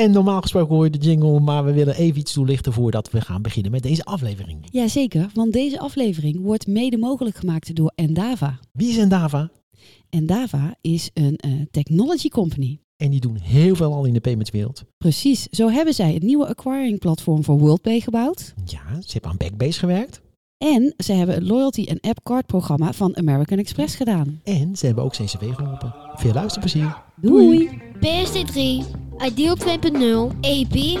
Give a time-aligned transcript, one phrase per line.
[0.00, 3.20] En normaal gesproken hoor je de jingle, maar we willen even iets toelichten voordat we
[3.20, 4.58] gaan beginnen met deze aflevering.
[4.70, 8.58] Jazeker, want deze aflevering wordt mede mogelijk gemaakt door Endava.
[8.72, 9.50] Wie is Endava?
[10.08, 12.80] Endava is een eh, technology company.
[12.96, 14.84] En die doen heel veel al in de paymentswereld.
[14.98, 18.54] Precies, zo hebben zij het nieuwe acquiring platform voor WorldPay gebouwd.
[18.64, 20.20] Ja, ze hebben aan Backbase gewerkt.
[20.60, 24.40] En ze hebben het loyalty en app card programma van American Express gedaan.
[24.44, 25.94] En ze hebben ook CCW geholpen.
[26.14, 26.96] Veel luisterplezier.
[27.16, 27.80] Doei!
[27.96, 28.58] PSD3,
[29.26, 31.00] Ideal 2.0, EP,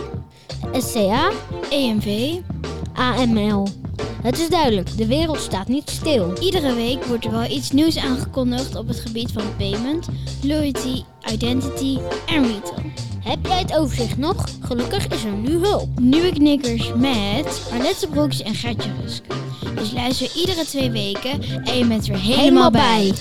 [0.72, 1.30] SCA,
[1.70, 2.36] EMV,
[2.94, 3.66] AML.
[4.22, 6.38] Het is duidelijk, de wereld staat niet stil.
[6.40, 10.08] Iedere week wordt er wel iets nieuws aangekondigd op het gebied van payment,
[10.42, 11.02] loyalty,
[11.32, 12.82] identity en retail.
[13.20, 14.48] Heb jij het overzicht nog?
[14.60, 15.88] Gelukkig is er nu hulp.
[16.00, 19.40] Nieuwe knikkers met Arlette Broeks en Gertje Ruske.
[19.74, 23.12] Dus luister iedere twee weken en je bent er helemaal bij.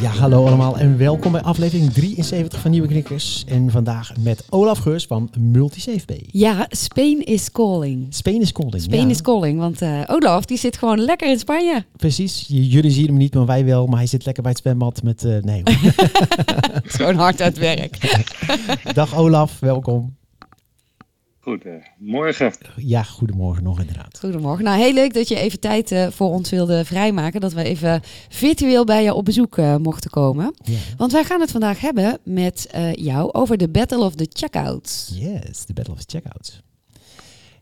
[0.00, 3.44] Ja, hallo allemaal en welkom bij aflevering 73 van Nieuwe Knikkers.
[3.48, 6.24] En vandaag met Olaf Geurs van MultiSafePay.
[6.30, 8.06] Ja, Spain is calling.
[8.10, 8.82] Spain is calling.
[8.82, 9.08] Spain ja.
[9.08, 11.84] is calling, want eh, Olaf die zit gewoon lekker in Spanje.
[11.96, 13.86] Precies, J- jullie zien hem niet, maar wij wel.
[13.86, 15.24] Maar hij zit lekker bij het zwembad met...
[15.24, 15.62] eh, nee.
[15.64, 17.98] Het is gewoon hard aan het werk.
[18.94, 20.16] Dag Olaf, welkom.
[21.40, 22.52] Goedemorgen.
[22.76, 24.18] Ja, goedemorgen nog inderdaad.
[24.18, 24.64] Goedemorgen.
[24.64, 27.40] Nou, heel leuk dat je even tijd eh, voor ons wilde vrijmaken.
[27.40, 30.54] Dat we even virtueel bij je op bezoek eh, mochten komen.
[30.96, 35.10] Want wij gaan het vandaag hebben met eh, jou over de Battle of the Checkouts.
[35.14, 36.60] Yes, de Battle of the Checkouts.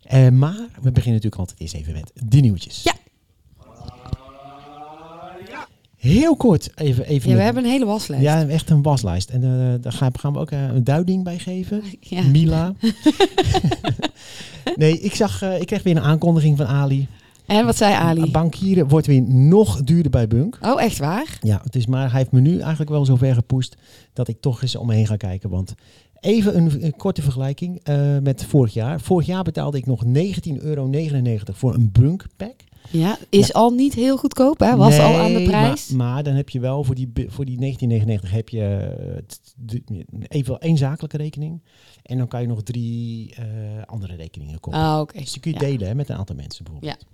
[0.02, 2.82] Eh, maar we beginnen natuurlijk altijd eerst even met de nieuwtjes.
[2.82, 2.92] Ja.
[5.96, 7.04] Heel kort, even...
[7.06, 8.24] even Ja, we hebben een hele waslijst.
[8.24, 9.30] Ja, echt een waslijst.
[9.30, 11.82] En eh, daar gaan, we ook eh, een duiding bij geven.
[12.00, 12.22] Ja.
[12.22, 12.74] Mila.
[14.76, 17.08] nee, ik zag, ik kreeg weer een aankondiging van Ali.
[17.46, 18.30] En wat zei Ali?
[18.30, 20.58] Bankieren wordt weer nog duurder bij Bunk.
[20.62, 21.38] Oh, echt waar?
[21.40, 23.76] Ja, het is maar hij heeft me nu eigenlijk wel zover gepusht
[24.12, 25.50] dat ik toch eens omheen ga kijken.
[25.50, 25.74] Want
[26.22, 29.00] even een, een korte vergelijking eh, met vorig jaar.
[29.00, 30.12] Vorig jaar betaalde ik nog 19,99
[30.60, 30.90] euro
[31.52, 32.54] voor een Bunk pack.
[32.90, 34.76] Ja, is al niet heel goedkoop, hè?
[34.76, 35.88] Was al aan de prijs.
[35.88, 37.76] Maar, maar dan heb je wel voor die, voor die
[38.22, 38.62] 19,99 heb je
[39.66, 39.80] eh,
[40.28, 41.62] even één zakelijke rekening.
[42.02, 43.44] En dan kan je nog drie eh,
[43.86, 44.86] andere rekeningen koppelen.
[44.86, 45.08] Ah.
[45.14, 45.66] Dus die kun je Ja.
[45.66, 47.06] delen hè, met een aantal mensen bijvoorbeeld.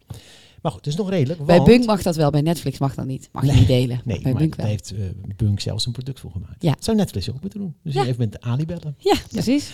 [0.63, 1.45] Maar goed, het is nog redelijk.
[1.47, 3.29] Bij Bunk mag dat wel, bij Netflix mag dat niet.
[3.33, 3.59] Mag je Nee.
[3.59, 4.01] niet delen.
[4.05, 4.75] Nee, bij maar Bunk daar wel.
[4.75, 4.99] heeft eh,
[5.37, 6.63] Bunk zelfs een product voor gemaakt.
[6.63, 6.71] Ja.
[6.73, 7.75] Dat zou Netflix ook moeten doen.
[7.83, 8.03] Dus Ja.
[8.03, 8.95] je even met Ali bellen.
[8.99, 9.71] Ja, precies.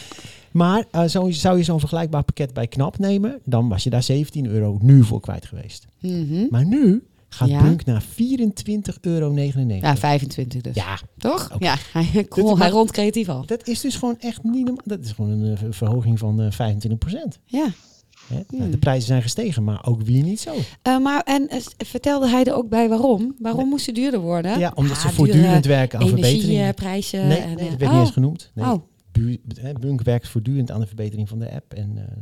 [0.53, 4.03] Maar eh, zo, zou je zo'n vergelijkbaar pakket bij Knap nemen, dan was je daar
[4.03, 5.87] 17 euro nu voor kwijt geweest.
[6.01, 6.47] Mhm.
[6.51, 7.63] Maar nu gaat Ja.
[7.63, 9.35] Bunk naar 24,99 euro.
[9.81, 10.75] Ja, 25 dus.
[10.75, 11.51] Ja, Toch?
[11.59, 13.47] Ja, hij, mag- rond creatief al.
[13.47, 14.71] dat is dus gewoon echt niet.
[14.85, 17.67] Dat is gewoon een eh, ver- verhoging van eh 25% Ja.
[18.29, 18.45] Hmm.
[18.59, 20.55] Nou, de prijzen zijn gestegen, maar ook wie niet zo.
[20.83, 23.35] Eh, maar en eh, vertelde hij er ook bij waarom?
[23.39, 23.71] Waarom Nee.
[23.71, 24.59] moest het duurder worden?
[24.59, 26.49] Ja, omdat Ah, ze voortdurend dure werken aan verbeteringen.
[26.51, 27.27] Energieprijzen.
[27.29, 27.97] Nee, en, nee, eh, dat werd oh.
[27.97, 28.51] niet eens genoemd.
[28.55, 28.67] Nee.
[28.67, 28.83] Oh.
[29.81, 31.73] Bunk werkt voortdurend aan de verbetering van de app.
[31.75, 32.17] En, eh,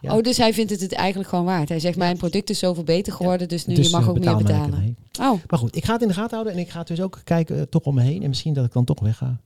[0.00, 0.16] ja.
[0.16, 1.68] oh, dus hij vindt het het eigenlijk gewoon waard.
[1.68, 4.18] Hij zegt, mijn product is zoveel beter geworden, dus nu Dus, je mag eh, ook
[4.18, 4.96] meer betalen.
[5.20, 7.20] Oh, Maar goed, ik ga het in de gaten houden en ik ga dus ook
[7.24, 8.22] kijken eh, toch om me heen.
[8.22, 9.40] En misschien dat ik dan toch wegga.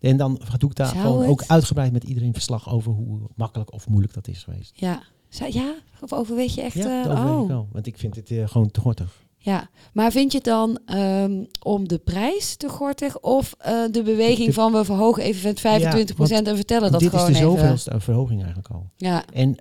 [0.00, 1.28] En dan doe ik daar Zou gewoon het?
[1.28, 4.72] ook uitgebreid met iedereen verslag over hoe makkelijk of moeilijk dat is geweest.
[4.74, 5.02] ja.
[5.50, 5.74] Ja?
[6.00, 6.74] Of overweeg je echt...
[6.74, 7.42] ja, dat overweeg oh.
[7.42, 7.68] ik wel.
[7.72, 9.18] Want ik vind het eh, gewoon te gortig.
[9.42, 14.02] Ja, maar vind je het dan ehm, om de prijs te gortig of eh, de
[14.02, 17.38] beweging De- van we verhogen even met 25% en vertellen dat Dit is gewoon de
[17.38, 17.50] even?
[17.50, 18.90] zoveelste verhoging eigenlijk al.
[18.96, 19.56] Ja, En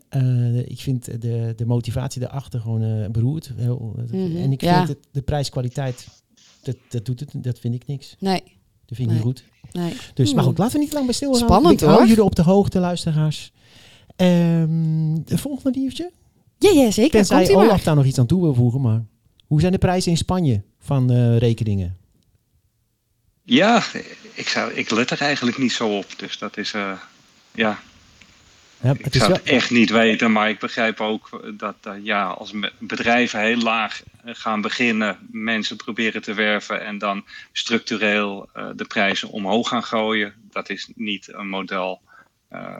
[0.70, 3.52] ik vind de, de motivatie daarachter gewoon beroerd.
[3.56, 4.76] Heel, Mhm, En ik ja.
[4.78, 6.08] vind het, de prijskwaliteit,
[6.64, 8.16] dat, dat doet het, dat vind ik niks.
[8.20, 8.44] nee,
[8.86, 9.44] Dat vind ik niet goed.
[9.72, 9.94] nee.
[10.14, 10.50] Dus, maar Hmm.
[10.50, 12.08] goed, laten we niet lang bij stil Spannend, ik hou hoor.
[12.08, 13.52] jullie op de hoogte, luisteraars.
[14.20, 16.12] Ehm de volgende nieuwtje.
[16.58, 17.12] Ja, ja, zeker.
[17.12, 17.84] Tenzij Olaf maar.
[17.84, 19.04] daar nog iets aan toe wil voegen, maar
[19.48, 21.98] hoe zijn de prijzen in Spanje van eh, rekeningen?
[23.44, 23.84] Ja,
[24.34, 26.06] ik, zou, ik let er eigenlijk niet zo op.
[26.18, 26.92] Dus dat is, eh,
[27.52, 27.80] ja,
[28.82, 30.32] Ja, ik het zou wel, het echt niet weten.
[30.32, 36.22] Maar ik begrijp ook dat eh, ja, als bedrijven heel laag gaan beginnen, mensen proberen
[36.22, 40.34] te werven en dan structureel eh, de prijzen omhoog gaan gooien.
[40.52, 42.02] Dat is niet een model
[42.48, 42.76] eh,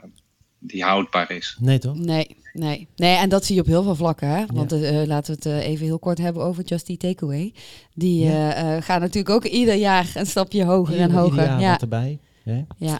[0.60, 1.56] die houdbaar is.
[1.60, 1.98] nee toch?
[1.98, 2.88] Nee, nee.
[2.96, 4.28] Nee, en dat zie je op heel veel vlakken.
[4.28, 4.44] Hè?
[4.52, 7.52] Want eh, laten we het eh, even heel kort hebben over Just Eat Takeaway.
[7.94, 8.54] Die Ja.
[8.54, 11.30] eh, eh, gaat natuurlijk ook ieder jaar een stapje hoger en hoger.
[11.30, 11.70] ieder jaar ja.
[11.70, 12.18] wat erbij.
[12.44, 12.62] hè?
[12.76, 12.98] ja,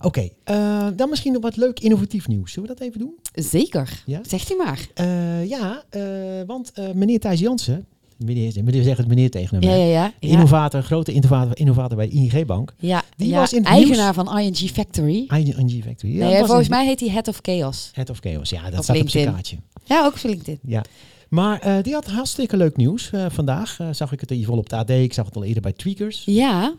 [0.00, 2.52] Oké, eh, dan misschien nog wat leuk innovatief nieuws.
[2.52, 3.14] Zullen we dat even doen?
[3.34, 4.02] zeker.
[4.06, 4.20] Ja?
[4.26, 4.86] Zegt u maar.
[4.94, 6.02] Eh, ja, eh,
[6.46, 7.86] want eh, meneer Thijs Jansen,
[8.18, 10.12] meneer, meneer zegt het meneer tegen hem, Ja, ja, ja.
[10.18, 12.74] innovator, grote innovator, innovator bij de ING-bank.
[12.78, 15.24] Ja, Die was in eigenaar van ING Factory.
[15.28, 16.16] ING Factory.
[16.16, 17.90] Ja, nee, volgens mij heet hij Head of Chaos.
[17.92, 19.32] Head of Chaos, ja, dat Op staat op zijn LinkedIn.
[19.32, 19.56] kaartje.
[19.84, 20.58] Ja, ook voor LinkedIn.
[20.62, 20.84] Ja.
[21.28, 23.10] Maar eh, die had hartstikke leuk nieuws.
[23.10, 24.90] Eh, vandaag eh, zag ik het in ieder geval op het AD.
[25.04, 26.22] Ik zag het al eerder bij Tweakers.
[26.26, 26.74] Ja,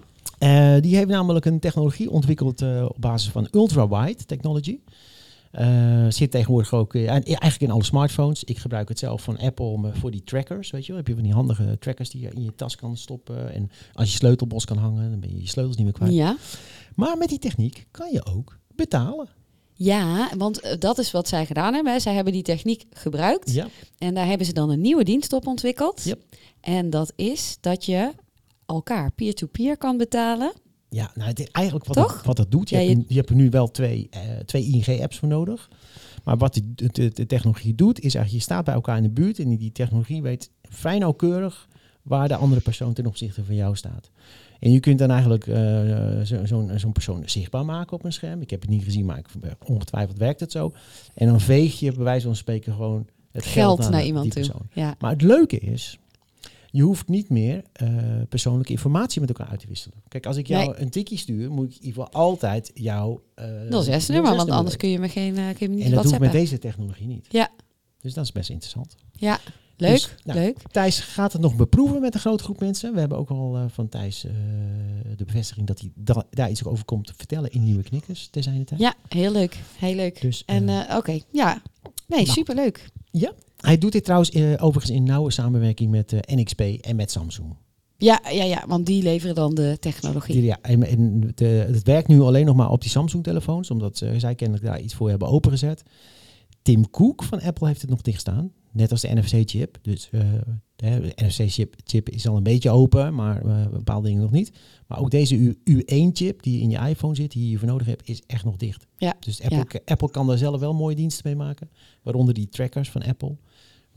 [0.81, 4.77] die heeft namelijk een technologie ontwikkeld op basis van ultra-wide technology.
[5.51, 8.43] Eh, zit tegenwoordig ook eh, eigenlijk in alle smartphones.
[8.43, 10.71] Ik gebruik het zelf van Apple voor die trackers.
[10.71, 10.97] Weet je wel?
[10.97, 13.53] Heb je van die handige trackers die je in je tas kan stoppen.
[13.53, 16.13] En als je sleutelbos kan hangen, dan ben je je sleutels niet meer kwijt.
[16.13, 16.37] Ja.
[16.95, 19.29] Maar met die techniek kan je ook betalen.
[19.73, 22.01] Ja, want eh, dat is wat zij gedaan hebben.
[22.01, 23.51] Zij hebben die techniek gebruikt.
[23.53, 23.67] Ja.
[23.97, 26.03] En daar hebben ze dan een nieuwe dienst op ontwikkeld.
[26.03, 26.21] Yep.
[26.61, 28.11] En dat is dat je
[28.65, 30.53] elkaar peer-to-peer kan betalen.
[30.89, 32.15] Ja, nou, het is eigenlijk wat, Toch?
[32.17, 32.69] Het, wat dat doet.
[32.69, 35.27] Je, Ja, hebt, je- er- je hebt er nu wel twee, eh, twee ING-apps voor
[35.27, 35.69] nodig.
[36.23, 39.09] Maar wat de, de, de technologie doet, is eigenlijk je staat bij elkaar in de
[39.09, 41.67] buurt en die technologie weet vrij nauwkeurig
[42.01, 44.09] waar de andere persoon ten opzichte van jou staat.
[44.59, 45.43] En je kunt dan eigenlijk
[46.25, 48.41] zo- zo'n zo'n persoon zichtbaar maken op een scherm.
[48.41, 49.25] Ik heb het niet gezien, maar ik,
[49.65, 50.73] ongetwijfeld werkt het zo.
[51.13, 54.41] En dan veeg je bij wijze van spreken gewoon het geld, Geld naar, iemand toe.
[54.41, 54.67] persoon.
[54.73, 54.95] Ja.
[54.99, 55.99] Maar het leuke is,
[56.71, 57.87] je hoeft niet meer eh,
[58.29, 59.97] persoonlijke informatie met elkaar uit te wisselen.
[60.07, 60.81] Kijk, als ik jou Nee.
[60.81, 63.21] een tikkie stuur, moet ik in ieder geval altijd jouw
[63.69, 65.91] uh, 06 nummer, want anders kun je me geen uh, kun je me niet En
[65.91, 67.25] dat hoeft met deze technologie niet.
[67.29, 67.49] Ja.
[68.01, 68.95] Dus dat is best interessant.
[69.11, 69.39] Ja,
[69.77, 70.57] leuk, Dus, nou, leuk.
[70.71, 72.93] Thijs gaat het nog beproeven met een grote groep mensen.
[72.93, 74.25] We hebben ook al eh, van Thijs
[75.17, 78.27] de bevestiging dat hij da- daar iets over komt te vertellen in Nieuwe Knikkers.
[78.27, 78.79] Ter zijn tijd.
[78.79, 80.21] Ja, heel leuk, heel leuk.
[80.21, 81.61] Dus, En oké, ja.
[82.07, 82.25] Nee, Nou.
[82.31, 82.89] superleuk.
[83.57, 87.55] Hij doet dit trouwens eh, overigens in nauwe samenwerking met eh, NXP en met Samsung.
[87.97, 90.35] Ja, ja, ja, want die leveren dan de technologie.
[90.35, 94.01] Die- Ja, en, en de, het werkt nu alleen nog maar op die Samsung-telefoons, omdat
[94.01, 95.83] eh, zij kennelijk daar iets voor hebben opengezet.
[96.61, 99.77] Tim Cook van Apple heeft het nog dicht staan, net als de NFC-chip.
[99.81, 100.09] Dus
[100.75, 104.51] de NFC-chip chip is al een beetje open, maar bepaalde dingen nog niet.
[104.87, 108.09] Maar ook deze U- U1-chip die in je iPhone zit, die je hiervoor nodig hebt,
[108.09, 108.85] is echt nog dicht.
[108.97, 111.69] Ja, Dus Apple, Apple kan daar zelf wel mooie diensten mee maken,
[112.03, 113.37] waaronder die trackers van Apple.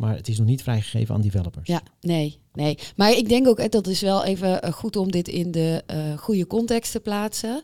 [0.00, 1.69] Maar het is nog niet vrijgegeven aan developers.
[1.69, 2.79] Ja, nee, nee.
[2.97, 6.19] Maar ik denk ook, dat is wel even eh, goed om dit in de eh,
[6.19, 7.62] goede context te plaatsen.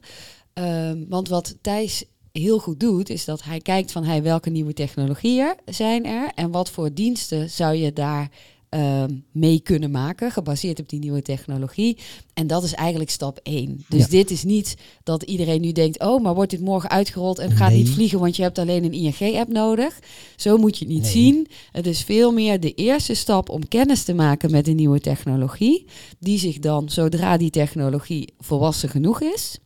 [0.52, 4.72] Ehm, want wat Thijs heel goed doet, is dat hij kijkt van hij, welke nieuwe
[4.72, 8.30] technologieën zijn er en wat voor diensten zou je daar
[8.68, 11.96] ehm, mee kunnen maken, gebaseerd op die nieuwe technologie.
[12.34, 13.84] En dat is eigenlijk stap 1.
[13.88, 14.06] Dus Ja.
[14.08, 17.56] dit is niet dat iedereen nu denkt, oh, maar wordt dit morgen uitgerold en het
[17.56, 17.78] gaat Nee.
[17.78, 19.98] niet vliegen, want je hebt alleen een ING-app nodig.
[20.36, 21.10] Zo moet je het niet Nee.
[21.12, 21.46] zien.
[21.72, 25.84] Het is veel meer de eerste stap om kennis te maken met een nieuwe technologie,
[26.18, 29.58] die zich dan, zodra die technologie volwassen genoeg is,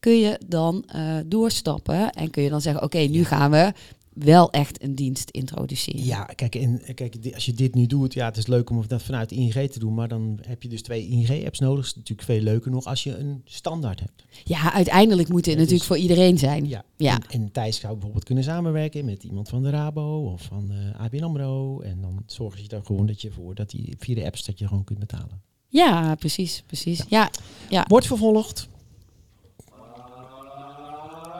[0.00, 3.72] kun je dan eh, doorstappen en kun je dan zeggen, oké, nu gaan we
[4.18, 6.04] wel echt een dienst introduceren.
[6.04, 9.02] Ja, kijk, en, kijk, als je dit nu doet, ja, het is leuk om dat
[9.02, 11.76] vanuit ING te doen, maar dan heb je dus twee ING-apps nodig.
[11.76, 14.24] Dat is natuurlijk veel leuker nog als je een standaard hebt.
[14.44, 16.68] Ja, uiteindelijk moet het Ja, natuurlijk dus- voor iedereen zijn.
[16.68, 16.84] Ja.
[16.96, 17.14] Ja.
[17.14, 21.00] En, en Thijs zou bijvoorbeeld kunnen samenwerken met iemand van de Rabo of van eh
[21.00, 21.80] ABN AMRO.
[21.80, 24.58] En dan zorg je dan gewoon dat je voor dat die via de apps dat
[24.58, 25.42] je gewoon kunt betalen.
[25.68, 27.02] Ja, precies, precies.
[27.08, 27.30] Ja,
[27.70, 27.84] ja.
[27.88, 28.68] Wordt vervolgd.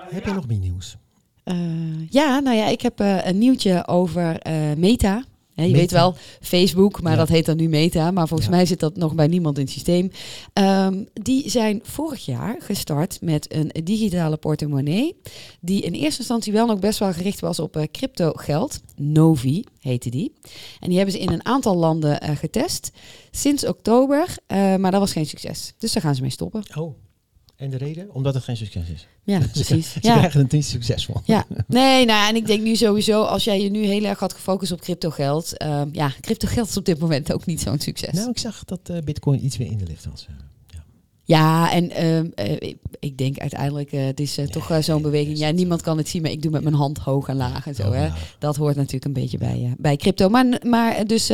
[0.08, 0.96] Heb je nog meer nieuws?
[1.46, 1.56] Eh,
[2.10, 5.24] ja, nou ja, ik heb eh, een nieuwtje over eh, Meta.
[5.54, 5.76] Je Meta.
[5.78, 7.18] weet wel, Facebook, maar Ja.
[7.18, 8.10] dat heet dan nu Meta.
[8.10, 8.54] Maar volgens Ja.
[8.54, 10.10] mij zit dat nog bij niemand in het systeem.
[10.52, 15.16] Ehm, die zijn vorig jaar gestart met een digitale portemonnee.
[15.60, 18.80] Die in eerste instantie wel nog best wel gericht was op crypto geld.
[18.96, 20.32] Novi heette die.
[20.80, 22.90] En die hebben ze in een aantal landen getest.
[23.30, 24.36] Sinds oktober,
[24.78, 25.72] maar dat was geen succes.
[25.78, 26.62] Dus daar gaan ze mee stoppen.
[26.74, 26.94] Oh,
[27.56, 28.14] en de reden?
[28.14, 29.06] Omdat het geen succes is.
[29.24, 29.92] Ja, precies.
[29.92, 30.16] Ze Ja.
[30.16, 31.20] krijgen het niet succesvol.
[31.24, 34.32] Ja, nee, nou, en ik denk nu sowieso, als jij je nu heel erg had
[34.32, 38.12] gefocust op cryptogeld, ehm ja, cryptogeld is op dit moment ook niet zo'n succes.
[38.12, 40.26] Nou, ik zag dat eh, Bitcoin iets weer in de lift was.
[41.26, 42.52] Ja, en ehm, eh,
[42.98, 45.38] ik- denk uiteindelijk, eh, het is eh, toch zo'n beweging.
[45.38, 47.74] Ja, niemand kan het zien, maar ik doe met mijn hand hoog en laag en
[47.74, 47.82] zo.
[47.82, 48.04] Oh, Hè.
[48.04, 48.14] ja.
[48.38, 50.28] Dat hoort natuurlijk een beetje bij, bij crypto.
[50.28, 51.30] Maar, maar dus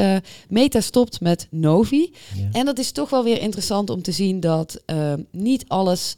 [0.49, 2.12] Meta stopt met Novi.
[2.37, 2.49] Ja.
[2.52, 6.16] En dat is toch wel weer interessant om te zien dat ehm, niet alles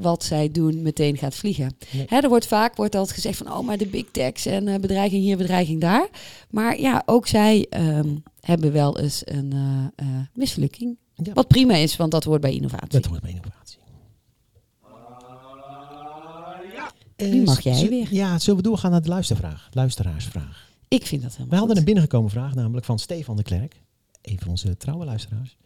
[0.00, 1.76] wat zij doen meteen gaat vliegen.
[1.92, 2.04] Nee.
[2.08, 5.22] Hè, er wordt vaak wordt altijd gezegd van, oh, maar de big techs en bedreiging
[5.22, 6.08] hier, bedreiging daar.
[6.50, 8.08] Maar ja, ook zij ehm,
[8.40, 9.54] hebben wel eens een
[10.34, 10.96] mislukking.
[11.22, 11.32] Ja.
[11.32, 12.88] Wat prima is, want dat hoort bij innovatie.
[12.88, 13.78] Dat hoort bij innovatie.
[17.16, 18.08] Nu mag jij weer.
[18.14, 19.68] Ja, zullen we doorgaan naar de luistervraag?
[19.72, 20.68] Luisteraarsvraag.
[20.88, 21.78] Ik vind dat helemaal We hadden goed.
[21.78, 23.82] een binnengekomen vraag, namelijk van Stefan de Klerk.
[24.22, 25.56] Een van onze trouwe luisteraars.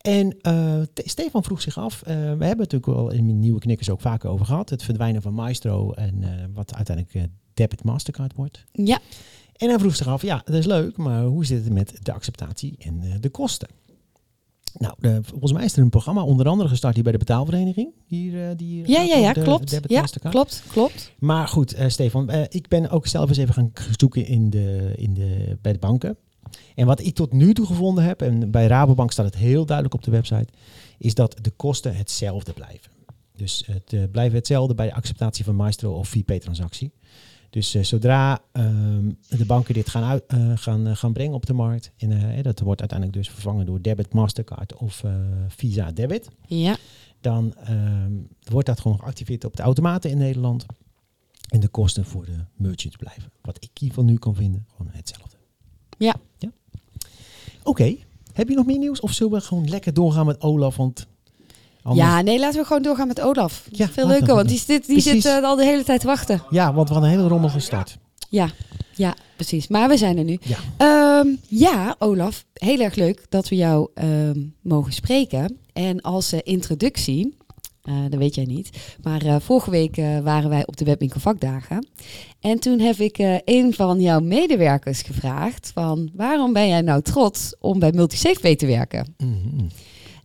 [0.00, 3.90] En eh, Stefan vroeg zich af, eh, we hebben het natuurlijk al in Nieuwe Knikkers
[3.90, 4.70] ook vaker over gehad.
[4.70, 7.22] Het verdwijnen van Maestro en eh, wat uiteindelijk eh,
[7.54, 8.64] Debit Mastercard wordt.
[8.72, 8.98] Ja,
[9.56, 12.12] En hij vroeg zich af, ja, dat is leuk, maar hoe zit het met de
[12.12, 13.68] acceptatie en eh, de kosten?
[14.78, 17.92] Nou, de- volgens mij is er een programma onder andere gestart hier bij de betaalvereniging.
[18.06, 19.80] Hier, eh, die ja, gaat ja, ja de klopt.
[19.86, 21.12] Ja, klopt, klopt.
[21.18, 24.92] Maar goed, eh, Stefan, eh, ik ben ook zelf eens even gaan zoeken in de,
[24.96, 26.16] in de, bij de banken.
[26.74, 29.94] En wat ik tot nu toe gevonden heb, en bij Rabobank staat het heel duidelijk
[29.96, 30.48] op de website,
[30.98, 32.92] is dat de kosten hetzelfde blijven.
[33.36, 36.92] Dus het blijven hetzelfde bij de acceptatie van Maestro of VP-transactie.
[37.54, 41.52] Dus uh, zodra ehm, de banken dit gaan, uit, uh, gaan, gaan brengen op de
[41.52, 45.04] markt, en dat wordt uiteindelijk dus vervangen door debit, Mastercard of
[45.48, 46.76] Visa debit, ja.
[47.20, 48.12] dan ehm,
[48.50, 50.66] wordt dat gewoon geactiveerd op de automaten in Nederland.
[51.48, 53.32] En de kosten voor de merchants blijven.
[53.40, 55.36] Wat ik hiervan nu kan vinden, gewoon hetzelfde.
[55.98, 56.14] Ja.
[56.38, 56.50] ja?
[57.58, 57.68] Oké.
[57.68, 58.04] Okay.
[58.32, 59.00] Heb je nog meer nieuws?
[59.00, 60.76] Of zullen we gewoon lekker doorgaan met Olaf?
[60.76, 61.06] Want
[61.84, 62.06] anders...
[62.06, 63.66] Ja, nee, laten we gewoon doorgaan met Olaf.
[63.70, 66.42] Ja, Veel leuker, want die, zit, die zit uh, al de hele tijd te wachten.
[66.50, 67.98] Ja, want we hadden een hele rommel gestart.
[68.28, 68.48] Ja,
[68.94, 69.68] ja, precies.
[69.68, 70.38] Maar we zijn er nu.
[70.40, 75.58] Ja, um, ja Olaf, heel erg leuk dat we jou um, mogen spreken.
[75.72, 77.36] En als uh, introductie
[77.88, 78.96] uh, dat weet jij niet.
[79.02, 81.86] Maar uh, vorige week waren wij op de Webwinkel vakdagen.
[82.40, 87.54] En toen heb ik een van jouw medewerkers gevraagd van waarom ben jij nou trots
[87.60, 89.14] om bij MultiSafePay te werken?
[89.18, 89.68] Mm -hmm.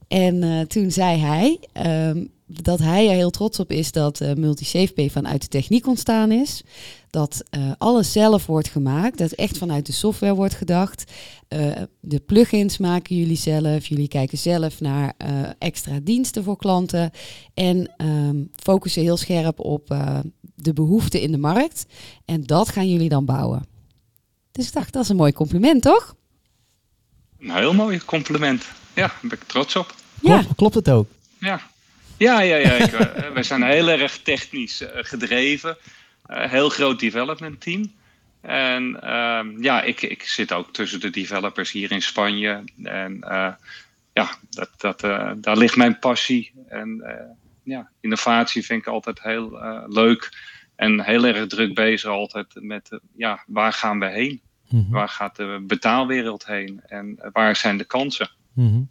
[0.10, 1.60] En toen zei hij
[2.10, 6.64] um, dat hij er heel trots op is dat uh, vanuit de techniek ontstaan is.
[7.10, 11.12] Dat uh, alles zelf wordt gemaakt, dat echt vanuit de software wordt gedacht.
[12.00, 15.14] De plugins maken jullie zelf, jullie kijken zelf naar
[15.58, 17.12] extra diensten voor klanten.
[17.54, 19.96] En um, focussen heel scherp op
[20.56, 21.86] de behoeften in de markt.
[22.26, 23.66] En dat gaan jullie dan bouwen.
[24.52, 26.16] Dus ik dacht, dat is een mooi compliment, toch?
[27.40, 28.66] Een heel mooi compliment.
[29.00, 29.96] Ja, daar ben ik trots op.
[30.22, 30.40] Ja.
[30.40, 31.08] Klopt, klopt het ook?
[31.38, 31.62] Ja,
[32.18, 32.72] ja, ja, ja.
[32.72, 35.78] Ik, uh, wij zijn heel erg technisch uh, gedreven.
[36.28, 37.92] Uh, heel groot development team.
[38.42, 42.64] En ehm, ja, ik, ik zit ook tussen de developers hier in Spanje.
[42.84, 43.18] En
[44.14, 45.00] ja, dat, dat,
[45.44, 46.52] daar ligt mijn passie.
[46.68, 47.04] En
[47.64, 50.30] ja, innovatie vind ik altijd heel leuk.
[50.76, 54.42] En heel erg druk bezig altijd met ja, waar gaan we heen?
[54.70, 54.92] Mm -hmm.
[54.92, 56.82] Waar gaat de betaalwereld heen?
[56.88, 58.30] En waar zijn de kansen?
[58.60, 58.90] Mm -hmm.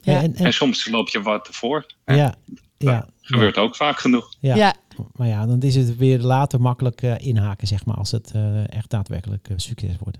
[0.00, 1.86] Ja, en, en, en, soms loop je wat voor.
[2.04, 2.34] Ja,
[2.78, 4.32] ja, gebeurt ook vaak genoeg.
[4.40, 4.54] Ja.
[4.54, 4.74] ja.
[5.12, 8.72] Maar ja, dan is het weer later makkelijk uh, inhaken, zeg maar, als het uh,
[8.72, 10.18] echt daadwerkelijk uh, succes wordt.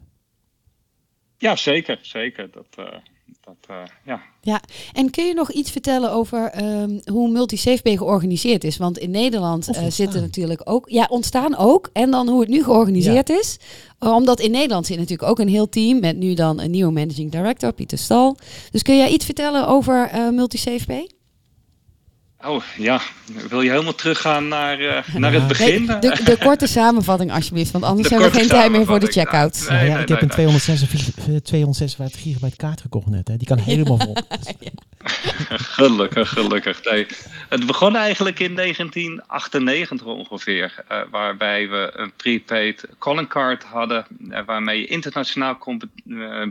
[1.38, 1.98] Ja, zeker.
[2.02, 2.50] Zeker.
[2.50, 2.66] Dat,
[3.40, 4.22] dat, ja.
[4.40, 4.60] ja,
[4.92, 8.76] en kun je nog iets vertellen over um, hoe MultiSafePay georganiseerd is?
[8.76, 11.90] Want in Nederland zitten natuurlijk ook, ja, ontstaan ook.
[11.92, 13.38] En dan hoe het nu georganiseerd ja.
[13.38, 13.58] is.
[13.98, 17.30] Omdat in Nederland zit natuurlijk ook een heel team met nu dan een nieuwe managing
[17.30, 18.36] director, Pieter Stal.
[18.70, 21.13] Dus kun jij iets vertellen over MultiSafePay?
[22.46, 23.00] Oh ja,
[23.48, 25.84] wil je helemaal teruggaan naar, uh, naar het begin?
[25.84, 29.06] Nee, de, de, korte samenvatting alsjeblieft, want anders hebben we geen tijd meer voor de
[29.06, 29.66] checkout.
[29.68, 33.36] Nee, nee, ja, ik heb een 256, 256 gigabyte kaart gekocht net, hè.
[33.36, 34.16] die kan helemaal vol.
[35.76, 36.84] gelukkig, gelukkig.
[36.84, 37.06] Nee.
[37.48, 44.38] Het begon eigenlijk in 1998 ongeveer, uh, waarbij we een prepaid calling card hadden, uh,
[44.46, 45.82] waarmee je internationaal kon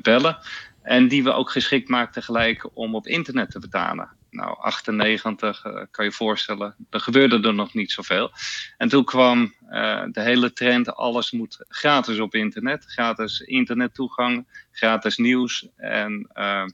[0.02, 0.38] bellen.
[0.82, 5.82] En die we ook geschikt maakten gelijk om op internet te betalen nou, 98 uh,
[5.92, 8.32] kan je voorstellen, er gebeurde er nog niet zoveel.
[8.78, 12.84] En toen kwam uh, de hele trend, alles moet gratis op internet.
[12.88, 15.68] Gratis internettoegang, gratis nieuws.
[15.76, 16.66] En uh,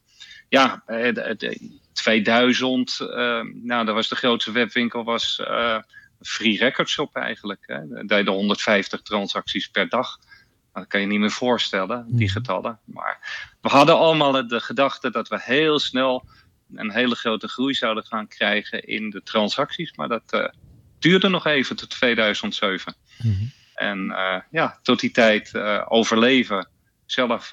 [0.49, 2.99] ja, de, de 2000,
[3.53, 5.41] nou, dat was de grootste webwinkel, was
[6.21, 7.63] Free Record Shop eigenlijk.
[7.65, 7.87] Hè.
[7.87, 10.17] Daar deed 150 transacties per dag.
[10.73, 12.33] Dat kan je niet meer voorstellen, die mhm.
[12.33, 12.79] getallen.
[12.85, 13.19] Maar
[13.61, 16.27] we hadden allemaal de gedachte dat we heel snel
[16.75, 19.95] een hele grote groei zouden gaan krijgen in de transacties.
[19.95, 20.47] Maar dat uh,
[20.99, 22.95] duurde nog even tot 2007.
[23.17, 23.51] Mm -hmm.
[23.73, 26.67] En uh, ja, tot die tijd uh, overleven,
[27.05, 27.49] zelf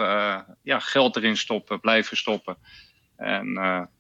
[0.62, 2.56] ja, geld erin stoppen, blijven stoppen.
[3.16, 3.48] En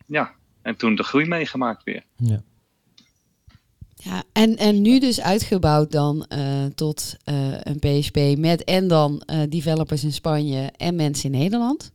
[0.06, 2.04] ja, en toen de groei meegemaakt weer.
[2.16, 2.42] Ja.
[3.94, 6.26] Ja, en, en nu dus uitgebouwd dan
[6.74, 7.16] tot
[7.62, 11.92] een PSP met en dan developers in Spanje en mensen in Nederland?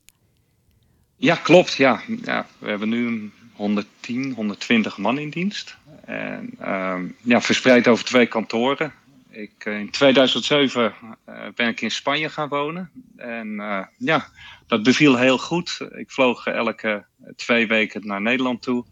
[1.22, 1.74] Ja, klopt.
[1.74, 2.02] Ja.
[2.24, 5.78] ja, we hebben nu 110, 120 man in dienst.
[6.06, 8.94] En um, ja, verspreid over twee kantoren.
[9.30, 12.92] Ik, eh, in 2007 uh, eh, ben ik in Spanje gaan wonen.
[13.18, 14.28] En uh, ja,
[14.68, 15.80] dat beviel heel goed.
[15.96, 18.86] Ik vloog elke twee weken naar Nederland toe.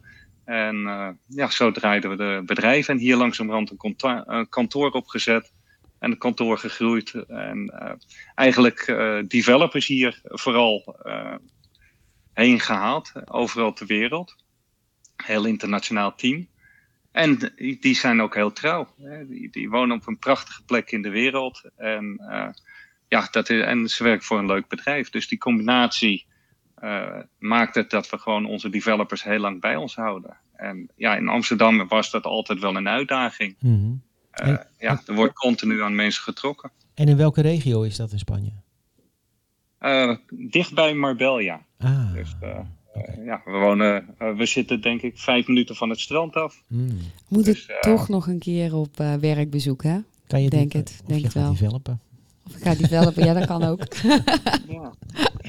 [0.46, 0.78] En
[1.28, 2.94] ja, zo draaiden we de bedrijven.
[2.94, 5.52] En hier langzamerhand een kantoor opgezet.
[6.00, 7.14] En het kantoor gegroeid.
[7.28, 7.74] En
[8.36, 8.86] eigenlijk
[9.28, 10.96] developers hier vooral
[12.34, 14.36] heen gehaald, overal ter wereld.
[15.16, 16.48] Heel internationaal team.
[17.12, 18.88] En die zijn ook heel trouw.
[19.28, 21.62] Die, die wonen op een prachtige plek in de wereld.
[21.76, 22.48] En, uh,
[23.08, 25.10] ja, dat is, en ze werken voor een leuk bedrijf.
[25.10, 26.26] Dus die combinatie
[26.84, 30.38] uh, maakt het dat we gewoon onze developers heel lang bij ons houden.
[30.54, 33.56] En ja, in Amsterdam was dat altijd wel een uitdaging.
[33.60, 34.04] Mm -hmm.
[34.48, 36.72] uh, ja, er wordt continu aan mensen getrokken.
[36.94, 38.52] En in welke regio is dat in Spanje?
[39.82, 41.62] Uh, dicht bij Marbella.
[41.80, 42.14] Ah.
[42.14, 42.50] Dus, uh,
[43.26, 46.62] ja, we wonen, we zitten denk ik vijf minuten van het strand af.
[46.68, 46.98] Hmm.
[47.28, 49.98] Moet Dus, het toch nog een keer op werkbezoek, hè?
[50.28, 51.52] Kan je Denk die- het, of denk je het gaat wel.
[51.54, 52.00] developen.
[52.48, 53.82] Of ik ga developen, ja, dat kan ook.
[54.68, 54.94] Ja.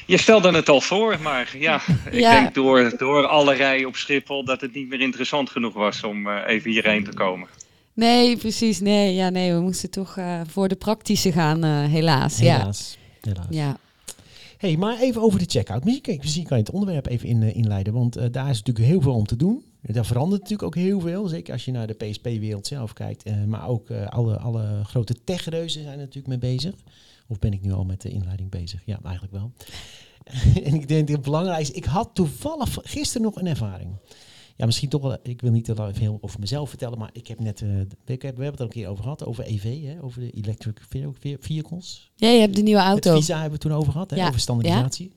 [0.07, 2.41] Je stelde het al voor, maar ja, ik Ja.
[2.41, 6.29] denk door, door alle rijen op Schiphol dat het niet meer interessant genoeg was om
[6.29, 7.49] eh, even hierheen te komen.
[7.95, 8.81] Nee, precies.
[8.81, 12.39] Nee, ja, nee, we moesten toch eh, voor de praktische gaan, eh, helaas.
[12.41, 12.99] Helaas.
[13.21, 13.47] Helaas.
[13.51, 13.77] Ja.
[14.61, 15.85] Hey, maar even over de checkout.
[15.85, 18.87] Misschien, misschien kan je het onderwerp even in, eh, inleiden, want eh, daar is natuurlijk
[18.87, 19.65] heel veel om te doen.
[19.81, 23.23] Daar verandert natuurlijk ook heel veel, zeker als je naar de PSP-wereld zelf kijkt.
[23.23, 26.75] eh, maar ook alle, alle grote techreuzen zijn er natuurlijk mee bezig.
[27.29, 28.83] Of ben ik nu al met de inleiding bezig?
[28.85, 29.53] Ja, eigenlijk wel.
[30.65, 33.91] en ik denk het belangrijkste, ik had toevallig gisteren nog een ervaring.
[34.61, 37.41] Ja, misschien toch wel, ik wil niet te veel over mezelf vertellen, maar ik heb
[37.41, 40.03] net, eh, ik heb, we hebben het er een keer over gehad, over EV, hè,
[40.03, 42.11] over de electric ve- vehicles.
[42.17, 43.15] je hebt de nieuwe Het auto.
[43.15, 45.13] visa hebben we het toen over gehad, hè, Ja, over standaardisatie.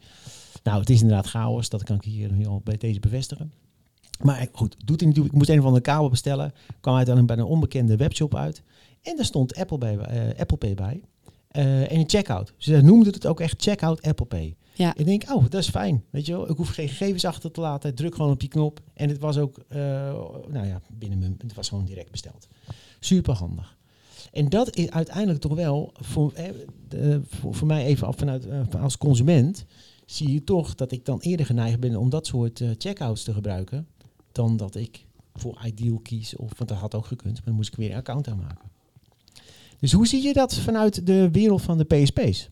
[0.63, 3.53] Nou, het is inderdaad chaos, dat kan ik hier nu al bij deze bevestigen.
[4.21, 5.33] Maar goed, doet hij natuurlijk.
[5.33, 6.53] Ik moest een of andere kabel bestellen.
[6.79, 8.61] Kwam uiteindelijk bij een onbekende webshop uit.
[9.01, 11.01] En daar stond Apple, bij, eh, Apple Pay bij.
[11.47, 12.53] Eh, en een checkout.
[12.57, 14.55] Ze noemden het ook echt checkout Apple Pay.
[14.73, 14.95] Ja.
[14.95, 16.03] Ik denk, oh, dat is fijn.
[16.09, 17.89] Weet je wel, ik hoef geen gegevens achter te laten.
[17.89, 18.79] Ik druk gewoon op die knop.
[18.93, 19.79] En het was ook, eh,
[20.47, 22.47] nou ja, binnen mijn, het was gewoon direct besteld.
[22.99, 23.77] Super handig.
[24.33, 28.81] En dat is uiteindelijk toch wel, voor, eh, voor, voor mij even af vanuit, eh,
[28.81, 29.65] als consument,
[30.05, 33.33] zie je toch dat ik dan eerder geneigd ben om dat soort eh, checkouts te
[33.33, 33.87] gebruiken,
[34.31, 36.35] dan dat ik voor Ideal kies.
[36.35, 38.71] Of, want dat had ook gekund, maar dan moest ik weer een account aanmaken.
[39.79, 42.49] Dus hoe zie je dat vanuit de wereld van de PSP's?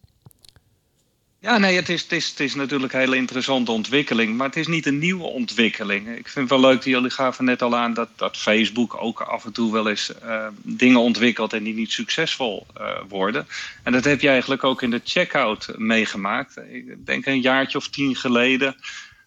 [1.41, 2.07] Ja, nee, het is,
[2.38, 6.07] is, natuurlijk een hele interessante ontwikkeling, maar het is niet een nieuwe ontwikkeling.
[6.07, 9.45] Ik vind het wel leuk, jullie gaven net al aan dat, dat Facebook ook af
[9.45, 13.48] en toe wel eens eh, dingen ontwikkelt en die niet succesvol eh, worden.
[13.83, 16.57] En dat heb je eigenlijk ook in de checkout meegemaakt.
[16.57, 18.75] Ik denk een jaartje of tien geleden.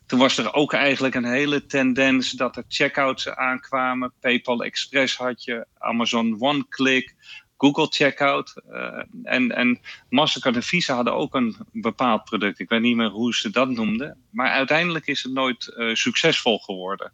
[0.07, 4.13] Toen was er ook eigenlijk een hele tendens dat er checkouts aankwamen.
[4.21, 7.15] PayPal Express had je, Amazon One Click,
[7.59, 8.55] Google Checkout.
[8.71, 12.59] eh, en, en Mastercard en Visa hadden ook een bepaald product.
[12.59, 14.19] Ik weet niet meer hoe ze dat noemden.
[14.31, 17.13] Maar uiteindelijk is het nooit eh, succesvol geworden.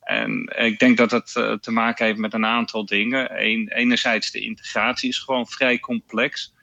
[0.00, 3.44] En ik denk dat dat eh, te maken heeft met een aantal dingen.
[3.44, 6.54] Eén, enerzijds de integratie is gewoon vrij complex.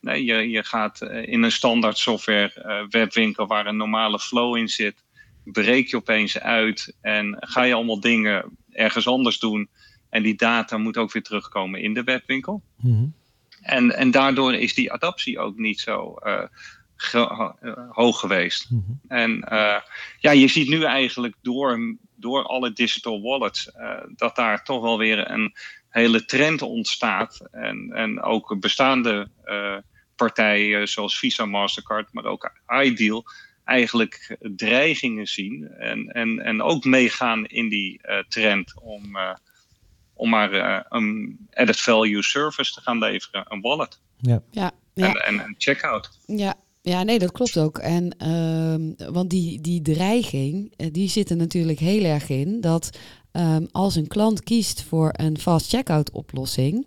[0.00, 5.04] Nee, je, je gaat in een standaard software webwinkel waar een normale flow in zit,
[5.44, 9.68] breek je opeens uit en ga je allemaal dingen ergens anders doen.
[10.12, 12.62] En die data moet ook weer terugkomen in de webwinkel.
[12.80, 13.04] Mhm.
[13.62, 16.42] En, en daardoor is die adaptie ook niet zo eh,
[16.96, 18.70] ge- eh, hoog geweest.
[18.70, 18.80] Mhm.
[19.08, 19.80] En eh,
[20.18, 23.70] ja, je ziet nu eigenlijk door, door alle digital wallets
[24.16, 25.54] dat daar toch wel weer een
[25.88, 27.48] hele trend ontstaat.
[27.50, 29.28] En, en ook bestaande
[30.16, 33.24] partijen zoals Visa, Mastercard, maar ook Ideal
[33.64, 35.68] eigenlijk dreigingen zien.
[35.68, 39.16] En, en, en ook meegaan in die trend om,
[40.22, 44.72] om maar eh, een added value service te gaan leveren, een wallet Ja, ja.
[44.94, 46.10] en, en een checkout.
[46.26, 47.78] Ja, ja, nee, dat klopt ook.
[47.78, 52.90] En, ehm, want die, die dreiging, eh, die zit er natuurlijk heel erg in dat
[53.32, 56.86] ehm, als een klant kiest voor een fast checkout oplossing,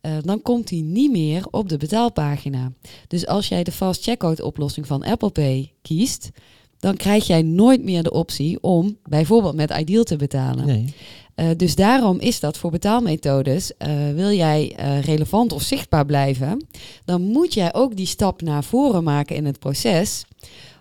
[0.00, 2.72] eh, dan komt hij niet meer op de betaalpagina.
[3.08, 6.30] Dus als jij de fast checkout oplossing van Apple Pay kiest,
[6.78, 10.66] dan krijg jij nooit meer de optie om bijvoorbeeld met Ideal te betalen.
[10.66, 10.94] Nee.
[11.36, 16.66] Uh, dus daarom is dat voor betaalmethodes, uh, wil jij uh, relevant of zichtbaar blijven,
[17.04, 20.24] dan moet jij ook die stap naar voren maken in het proces,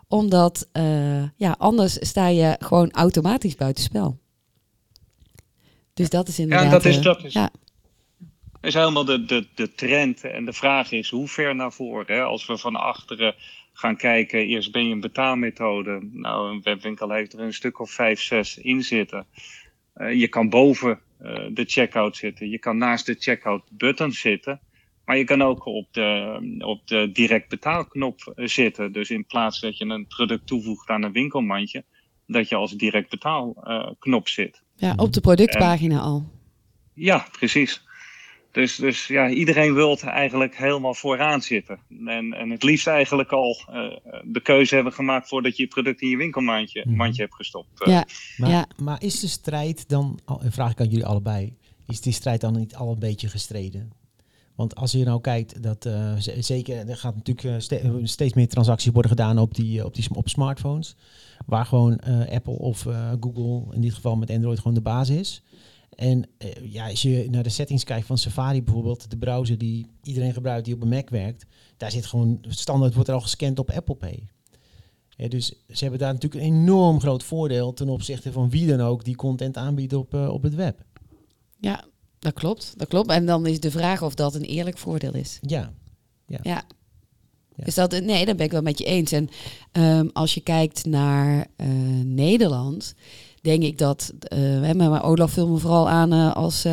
[0.08, 0.68] omdat
[1.36, 4.20] ja, anders sta je gewoon automatisch buitenspel.
[5.94, 6.66] Dus dat is inderdaad...
[6.66, 7.52] Ja, dat is, dat is, ja.
[8.62, 10.24] is helemaal de, de, de trend.
[10.24, 12.16] En de vraag is, hoe ver naar voren?
[12.16, 12.24] Hè?
[12.24, 13.36] Als we van achteren
[13.74, 16.10] gaan kijken, eerst ben je een betaalmethode.
[16.12, 19.26] Nou, een webwinkel heeft er een stuk of vijf, zes in zitten.
[19.98, 22.50] Uh, je kan boven uh, de checkout zitten.
[22.50, 24.60] Je kan naast de checkout button zitten.
[25.06, 28.92] Maar je kan ook op de, op de direct betaalknop zitten.
[28.92, 31.84] Dus in plaats dat je een product toevoegt aan een winkelmandje,
[32.28, 34.64] dat je als direct betaalknop uh, zit.
[34.76, 36.30] Ja, op de productpagina en, al.
[36.94, 37.84] Ja, precies.
[38.54, 41.80] Dus, dus ja, iedereen wil eigenlijk helemaal vooraan zitten.
[42.06, 43.76] En, en het liefst eigenlijk al uh,
[44.24, 46.96] de keuze hebben gemaakt voordat je je product in je winkelmandje Mhm.
[46.96, 47.82] mandje hebt gestopt.
[47.82, 47.94] Uh.
[47.94, 48.06] Ja.
[48.38, 48.68] Maar, ja.
[48.78, 51.56] maar is de strijd dan, en vraag ik aan jullie allebei,
[51.88, 53.92] is die strijd dan niet al een beetje gestreden?
[54.56, 58.48] Want als je nou kijkt, dat uh, zeker, er gaat natuurlijk uh, ste steeds meer
[58.48, 60.96] transacties worden gedaan op, die, op, die, op smartphones.
[61.46, 62.86] Waar gewoon uh, Apple of
[63.20, 65.44] Google, in dit geval met Android, gewoon de basis is.
[65.96, 69.88] En eh, ja, als je naar de settings kijkt van Safari bijvoorbeeld, de browser die
[70.04, 71.46] iedereen gebruikt die op een Mac werkt,
[71.78, 74.28] daar zit gewoon standaard wordt er al gescand op Apple Pay.
[75.10, 78.82] Ja, dus ze hebben daar natuurlijk een enorm groot voordeel ten opzichte van wie dan
[78.82, 80.86] ook die content aanbiedt op, eh, op het web.
[81.60, 81.86] Ja,
[82.20, 82.74] dat klopt.
[82.78, 83.10] Dat klopt.
[83.10, 85.40] En dan is de vraag of dat een eerlijk voordeel is.
[85.42, 85.74] Ja,
[86.28, 86.40] Ja.
[86.42, 86.64] Ja.
[87.56, 89.12] Dus dat, nee, daar ben ik wel met je eens.
[89.12, 89.30] En
[89.72, 91.68] ehm, als je kijkt naar eh,
[92.04, 92.94] Nederland,
[93.44, 96.72] denk ik dat, hè, maar Olaf vul me vooral aan eh, als eh,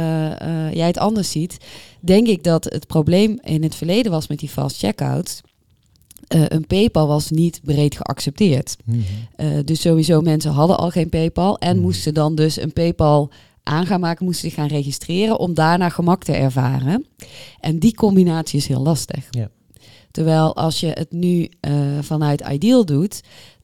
[0.72, 1.56] jij het anders ziet,
[2.00, 5.40] denk ik dat het probleem in het verleden was met die fast checkouts.
[6.28, 8.76] een PayPal was niet breed geaccepteerd.
[8.84, 9.64] Mhm.
[9.64, 11.84] Dus sowieso mensen hadden al geen PayPal en Mhm.
[11.84, 13.30] moesten dan dus een PayPal
[13.62, 17.06] aan gaan maken, moesten zich gaan registreren om daarna gemak te ervaren.
[17.60, 19.26] En die combinatie is heel lastig.
[19.30, 19.48] Ja.
[20.10, 21.48] Terwijl als je het nu
[22.00, 23.20] vanuit Ideal doet,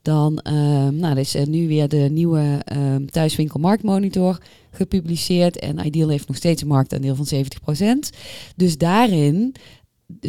[0.06, 4.38] dan ehm nou, er is er nu weer de nieuwe ehm thuiswinkel marktmonitor
[4.70, 7.44] gepubliceerd en Ideal heeft nog steeds een marktaandeel van
[7.76, 8.16] 70%.
[8.56, 9.54] Dus daarin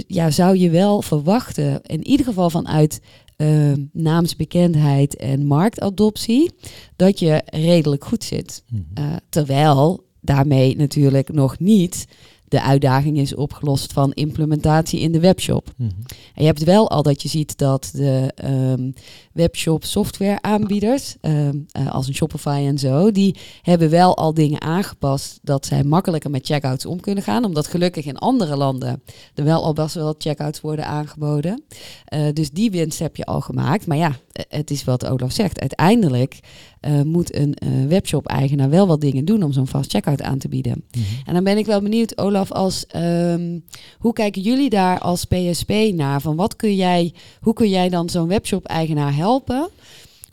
[0.08, 3.02] ja, zou je wel verwachten, in ieder geval vanuit
[3.36, 6.52] ehm, naamsbekendheid en marktadoptie,
[6.96, 8.64] dat je redelijk goed zit.
[8.70, 8.82] Mhm.
[8.94, 12.08] Eh, terwijl daarmee natuurlijk nog niet
[12.48, 15.72] de uitdaging is opgelost van implementatie in de webshop.
[15.76, 15.90] Mhm.
[16.34, 18.92] En je hebt wel al dat je ziet dat de ehm,
[19.34, 21.50] webshop software aanbieders, eh,
[21.90, 26.46] als een Shopify en zo, die hebben wel al dingen aangepast dat zij makkelijker met
[26.46, 27.46] checkouts om kunnen gaan.
[27.46, 29.02] Omdat gelukkig in andere landen
[29.36, 31.64] er wel al best wel checkouts worden aangeboden.
[32.06, 33.88] Eh, dus die winst heb je al gemaakt.
[33.88, 35.60] Maar ja, eh, het is wat Olaf zegt.
[35.60, 36.40] Uiteindelijk
[36.88, 40.48] eh, moet een eh, webshop-eigenaar wel wat dingen doen om zo'n fast checkout aan te
[40.48, 40.84] bieden.
[40.92, 41.04] Mhm.
[41.26, 43.60] En dan ben ik wel benieuwd, Olaf, als, ehm,
[43.98, 46.22] hoe kijken jullie daar als PSP naar?
[46.22, 49.70] Van wat kun jij, hoe kun jij dan zo'n webshop-eigenaar helpen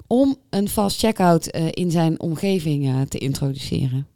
[0.06, 4.06] om een fast checkout eh in zijn omgeving eh, te introduceren?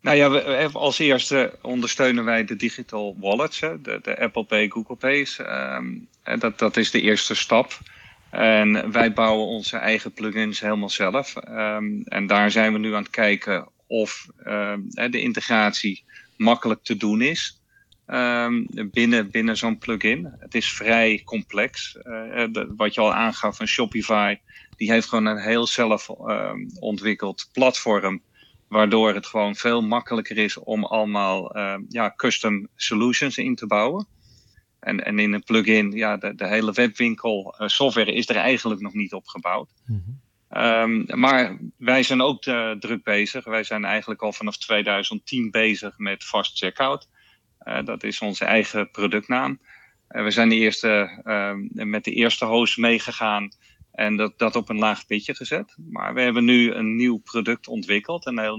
[0.00, 4.68] Nou ja, we, als eerste ondersteunen wij de digital wallets, hè, de, de Apple Pay,
[4.68, 5.38] Google Pay's.
[5.38, 5.86] ehm,
[6.22, 7.78] en dat, dat is de eerste stap.
[8.30, 11.36] En wij bouwen onze eigen plugins helemaal zelf.
[11.36, 16.04] Ehm, en daar zijn we nu aan het kijken of ehm, de integratie
[16.36, 17.54] makkelijk te doen is.
[18.06, 20.34] ehm, binnen, binnen zo'n plugin.
[20.38, 21.96] Het is vrij complex.
[21.96, 22.44] Eh,
[22.76, 24.36] wat je al aangaf van Shopify,
[24.76, 26.08] die heeft gewoon een heel zelf
[26.80, 28.22] ontwikkeld platform
[28.68, 34.08] waardoor het gewoon veel makkelijker is om allemaal ja, custom solutions in te bouwen.
[34.80, 38.80] En, en in een plugin, ja, de, de hele webwinkel eh, software is er eigenlijk
[38.80, 39.70] nog niet op gebouwd.
[39.86, 39.98] Mhm.
[40.48, 43.44] Ehm, maar wij zijn ook eh, druk bezig.
[43.44, 47.08] Wij zijn eigenlijk al vanaf 2010 bezig met Fast Checkout.
[47.58, 49.60] Eh, dat is onze eigen productnaam.
[50.08, 53.48] We zijn de eerste, ehm, met de eerste host meegegaan
[53.92, 55.76] en dat, dat op een laag pitje gezet.
[55.90, 58.26] Maar we hebben nu een nieuw product ontwikkeld.
[58.26, 58.58] Een heel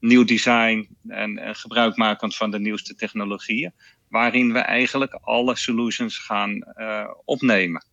[0.00, 3.72] nieuw design en, en gebruikmakend van de nieuwste technologieën.
[4.14, 7.86] Waarin we eigenlijk alle solutions gaan eh, opnemen.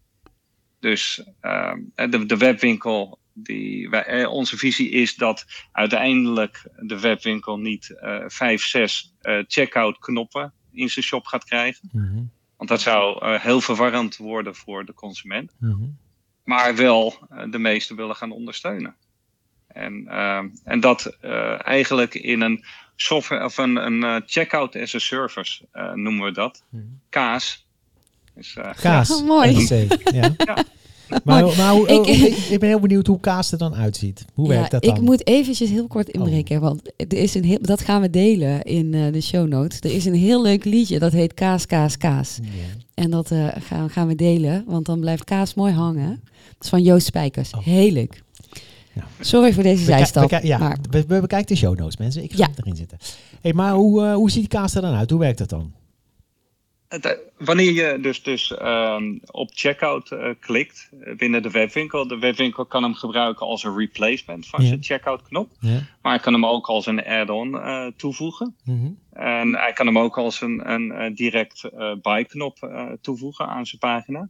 [0.79, 7.57] Dus eh, de, de webwinkel, die, wij, eh, onze visie is dat uiteindelijk de webwinkel
[7.57, 7.95] niet
[8.27, 9.15] vijf, zes
[9.47, 11.89] checkout knoppen in zijn shop gaat krijgen.
[11.91, 12.23] Mhm.
[12.57, 15.87] Want dat zou heel verwarrend worden voor de consument Mhm.
[16.43, 18.95] maar wel de meeste willen gaan ondersteunen.
[19.73, 22.63] En, ehm, en dat eh, eigenlijk in een
[22.95, 26.63] software of een, een eh, checkout as a service eh, noemen we dat.
[26.69, 26.83] Mhm.
[27.09, 27.65] Kaas.
[28.35, 29.07] Dus, eh, Kaas.
[29.09, 29.67] Ja, mooi.
[30.11, 30.29] Ja.
[30.45, 30.63] Ja.
[31.23, 34.25] Maar, maar hoe- Ik- ik, ik ben heel benieuwd hoe kaas er dan uitziet.
[34.33, 34.95] Hoe werkt dat dan?
[34.95, 36.13] Ik moet eventjes heel kort Oh.
[36.13, 39.79] inbreken, want er is een heel, dat gaan we delen in eh, de show notes.
[39.79, 42.39] Er is een heel leuk liedje, dat heet Kaas, Kaas, Kaas.
[42.41, 42.49] Ja.
[42.93, 46.21] En dat eh, gaan, gaan we delen, want dan blijft kaas mooi hangen.
[46.47, 47.51] Dat is van Joost Spijkers.
[47.53, 47.63] Oh.
[47.63, 48.21] Heel leuk.
[48.93, 49.03] Ja.
[49.19, 50.29] Sorry voor deze zijstap.
[50.41, 52.23] ja, maar we, we bekijken de show notes, mensen.
[52.23, 52.49] Ik ga Ja.
[52.55, 52.97] erin zitten.
[53.41, 55.09] Hey, maar hoe, eh, hoe ziet die kaas er dan uit?
[55.09, 55.73] Hoe werkt dat dan?
[56.87, 62.65] Eh, Wanneer je dus, dus ehm, op checkout eh, klikt binnen de webwinkel, de webwinkel
[62.65, 65.49] kan hem gebruiken als een replacement van zijn checkout knop.
[65.59, 65.79] Ja.
[66.01, 68.55] Maar hij kan hem ook als een add-on eh, toevoegen.
[68.63, 68.89] Mhm.
[69.11, 73.79] En hij kan hem ook als een, een, direct eh buy-knop eh, toevoegen aan zijn
[73.79, 74.29] pagina.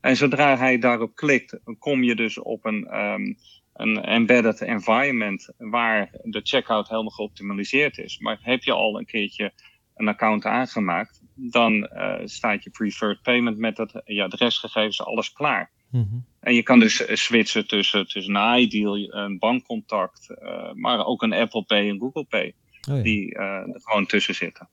[0.00, 3.32] En zodra hij daarop klikt, kom je dus op een, ehm,
[3.72, 8.18] een embedded environment waar de checkout helemaal geoptimaliseerd is.
[8.18, 9.52] Maar heb je al een keertje
[9.94, 15.70] een account aangemaakt, dan eh, staat je preferred payment met het, je adresgegevens, alles klaar.
[15.90, 16.18] Mhm.
[16.40, 21.22] En je kan dus eh, switchen tussen, tussen een iDeal, een bankcontact, eh, maar ook
[21.22, 22.54] een Apple Pay en Google Pay
[22.90, 23.02] Oh, ja.
[23.02, 24.68] die eh, er gewoon tussen zitten.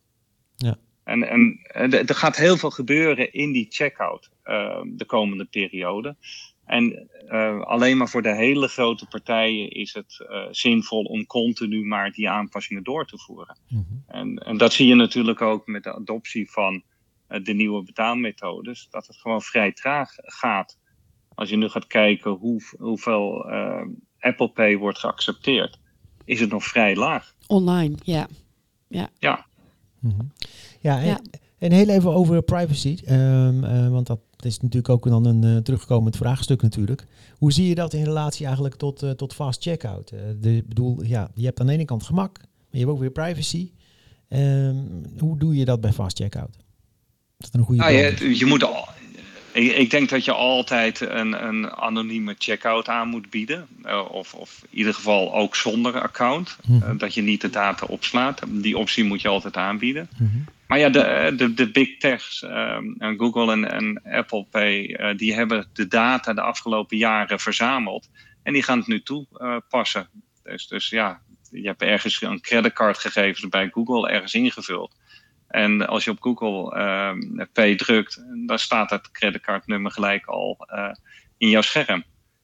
[0.55, 0.77] Ja.
[1.03, 6.15] En, en eh, er gaat heel veel gebeuren in die checkout eh, de komende periode.
[6.69, 11.86] En uh, alleen maar voor de hele grote partijen is het uh, zinvol om continu
[11.86, 13.58] maar die aanpassingen door te voeren.
[13.67, 14.03] Mm -hmm.
[14.08, 16.84] en, en, dat zie je natuurlijk ook met de adoptie van
[17.29, 20.77] uh, de nieuwe betaalmethodes, dat het gewoon vrij traag gaat.
[21.36, 23.45] Als je nu gaat kijken hoe, hoeveel
[24.19, 25.79] Apple Pay wordt geaccepteerd,
[26.25, 27.36] is het nog vrij laag.
[27.47, 28.27] Online, ja.
[28.88, 29.10] Ja.
[29.19, 29.45] Ja,
[29.99, 30.32] mm -hmm.
[30.79, 31.19] ja, en, ja.
[31.58, 35.58] en, heel even over privacy, um, want dat het is natuurlijk ook dan een uh,
[35.58, 37.06] terugkomend vraagstuk natuurlijk.
[37.38, 40.12] Hoe zie je dat in relatie eigenlijk tot, uh, tot fast checkout?
[40.12, 42.99] Uh, de, bedoel, ja, je hebt aan de ene kant gemak, maar je hebt ook
[42.99, 43.71] weer privacy.
[44.30, 46.58] Um, hoe doe je dat bij fast checkout?
[47.38, 48.88] Is dat een goede nou, je, je moet al,
[49.52, 53.67] ik, ik, denk dat je altijd een, een anonieme checkout aan moet bieden.
[54.12, 56.58] of, of in ieder geval ook zonder account.
[56.67, 56.97] Mm -hmm.
[56.97, 58.41] dat je niet de data opslaat.
[58.47, 60.10] Die optie moet je altijd aanbieden.
[60.17, 60.45] Mm -hmm.
[60.69, 65.34] Maar ja, de, de, de big techs, um, Google en, en, Apple Pay, uh, die
[65.34, 68.10] hebben de data de afgelopen jaren verzameld.
[68.43, 70.10] En die gaan het nu toepassen.
[70.13, 74.95] Uh, dus, dus ja, je hebt ergens een creditcardgegevens bij Google ergens ingevuld.
[75.47, 80.91] En als je op Google uh, Pay drukt, dan staat het creditcardnummer gelijk al uh,
[81.38, 82.03] in jouw scherm.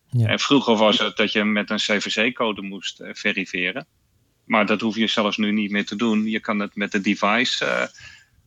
[0.10, 0.28] Ja.
[0.28, 3.88] En vroeger was het dat je met een CVC-code moest verifiëren.
[4.46, 6.26] Maar dat hoef je zelfs nu niet meer te doen.
[6.26, 7.90] Je kan het met de device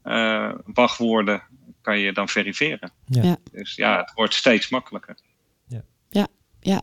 [0.08, 1.42] uh, wachtwoorden
[1.80, 2.92] kan je dan verifiëren.
[3.04, 3.36] Ja.
[3.50, 5.18] Dus ja, het wordt steeds makkelijker.
[5.66, 6.28] Ja, ja.
[6.60, 6.82] ja.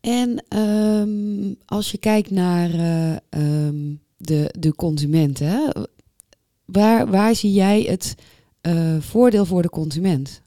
[0.00, 5.70] En um, als je kijkt naar uh, um, de, de consument, hè,
[6.64, 8.14] waar, waar zie jij het
[8.62, 10.42] uh, voordeel voor de consument?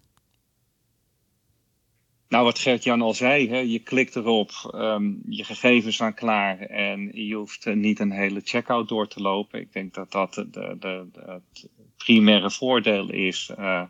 [2.28, 7.12] Nou, wat Gert-Jan al zei, hè, je klikt erop, um, je gegevens staan klaar en
[7.14, 9.60] je hoeft niet een hele checkout door te lopen.
[9.60, 13.84] Ik denk dat dat de, de, de, het primaire voordeel is uh,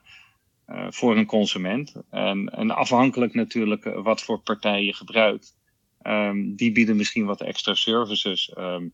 [0.69, 1.93] uh, voor een consument.
[2.09, 5.55] En, en, afhankelijk natuurlijk wat voor partij je gebruikt.
[6.01, 8.53] Um, die bieden misschien wat extra services.
[8.57, 8.93] Um,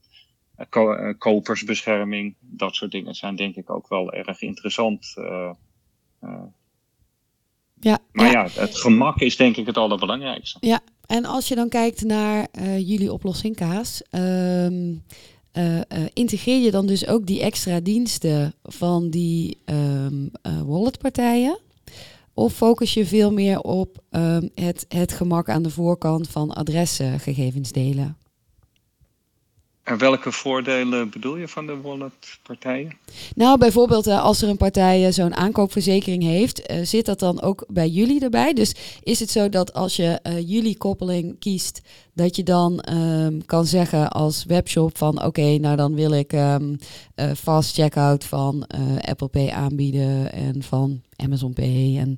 [0.69, 5.13] ko kopersbescherming, dat soort dingen zijn denk ik ook wel erg interessant.
[5.17, 5.51] Uh,
[7.79, 8.31] ja, maar ja.
[8.31, 8.61] ja.
[8.61, 10.57] het gemak is denk ik het allerbelangrijkste.
[10.61, 15.03] Ja, en als je dan kijkt naar uh, jullie oplossing Kaas, um,
[15.53, 15.81] uh, uh,
[16.13, 20.31] integreer je dan dus ook die extra diensten van die um,
[20.65, 21.59] walletpartijen?
[22.33, 27.71] Of focus je veel meer op um, het, het gemak aan de voorkant van adresgegevens
[27.71, 28.17] delen?
[29.83, 32.97] En welke voordelen bedoel je van de walletpartijen?
[33.35, 37.41] Nou, bijvoorbeeld uh, als er een partij uh, zo'n aankoopverzekering heeft, uh, zit dat dan
[37.41, 38.53] ook bij jullie erbij?
[38.53, 41.81] Dus is het zo dat als je jullie koppeling kiest,
[42.13, 46.77] dat je dan um, kan zeggen als webshop van oké, nou dan wil ik um,
[47.37, 48.67] fast checkout van
[49.01, 51.97] Apple Pay aanbieden en van Amazon Pay.
[51.97, 52.17] En,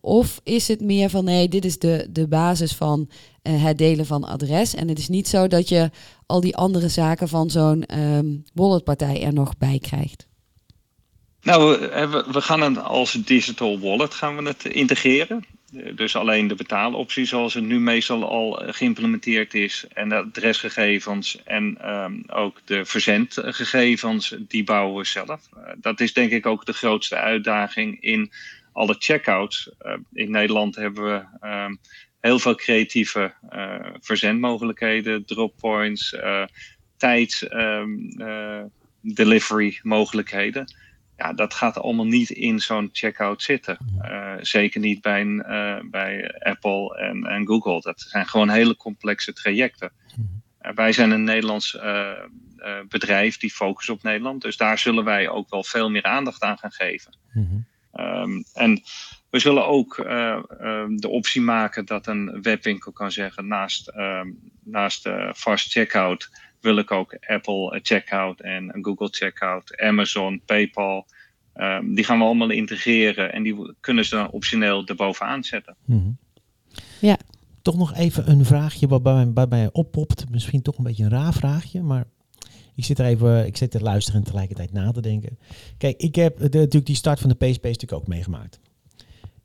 [0.00, 3.10] of is het meer van nee, dit is de, de basis van
[3.42, 4.74] het delen van adres.
[4.74, 5.90] En het is niet zo dat je
[6.26, 10.26] al die andere zaken van zo'n um, walletpartij er nog bij krijgt?
[11.42, 15.44] Nou, we, we gaan het als digital wallet gaan we het integreren.
[15.94, 19.84] Dus alleen de betaaloptie zoals het nu meestal al geïmplementeerd is.
[19.92, 25.48] En de adresgegevens en um, ook de verzendgegevens, die bouwen we zelf.
[25.56, 28.32] Uh, dat is denk ik ook de grootste uitdaging in
[28.72, 29.70] alle checkouts.
[30.12, 31.78] In Nederland hebben we um,
[32.20, 33.34] heel veel creatieve
[34.00, 36.44] verzendmogelijkheden, droppoints, uh,
[36.96, 38.62] tijds um, uh,
[39.00, 40.74] delivery mogelijkheden.
[41.22, 43.78] Ja, dat gaat allemaal niet in zo'n checkout zitten.
[44.40, 47.80] zeker niet bij, een, bij Apple en, en, Google.
[47.80, 49.92] Dat zijn gewoon hele complexe trajecten.
[50.74, 51.78] wij zijn een Nederlands
[52.88, 54.42] bedrijf die focust op Nederland.
[54.42, 57.16] Dus daar zullen wij ook wel veel meer aandacht aan gaan geven.
[57.32, 58.82] Mm um, en
[59.30, 65.06] we zullen ook um, de optie maken dat een webwinkel kan zeggen naast, um, naast
[65.06, 66.30] uh, fast checkout
[66.62, 71.06] wil ik ook Apple checkout en Google checkout, Amazon, PayPal.
[71.56, 75.76] Um, die gaan we allemaal integreren en die kunnen ze dan optioneel erbovenaan zetten.
[75.84, 76.18] Mm -hmm.
[77.00, 77.16] Ja.
[77.62, 80.30] Toch nog even een vraagje wat bij mij, bij mij oppopt.
[80.30, 82.04] Misschien toch een beetje een raar vraagje, maar
[82.74, 85.38] ik zit er even, ik zit te luisteren en tegelijkertijd na te denken.
[85.78, 88.60] Kijk, ik heb de, natuurlijk die start van de PSP natuurlijk ook meegemaakt.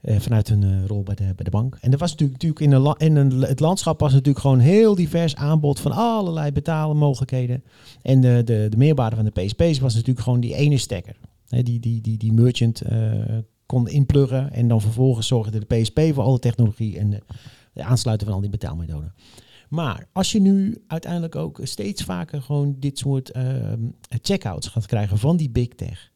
[0.08, 1.78] Uh, vanuit een uh, rol bij de, bij de bank.
[1.82, 4.96] En er was natuurlijk, natuurlijk in, een, in een, het landschap was natuurlijk gewoon heel
[4.96, 7.63] divers aanbod van allerlei betalmogelijkheden.
[8.02, 11.15] En de, de, de meerwaarde van de PSP's was natuurlijk gewoon die ene stekker.
[11.48, 13.12] Die, die, die, die merchant uh,
[13.65, 17.10] kon inpluggen en dan vervolgens zorgde de PSP voor alle technologie en
[17.74, 19.13] de aansluiten van al die betaalmethoden.
[19.70, 23.43] Maar als je nu uiteindelijk ook steeds vaker gewoon dit soort uh,
[24.10, 26.12] checkouts gaat krijgen van die big tech.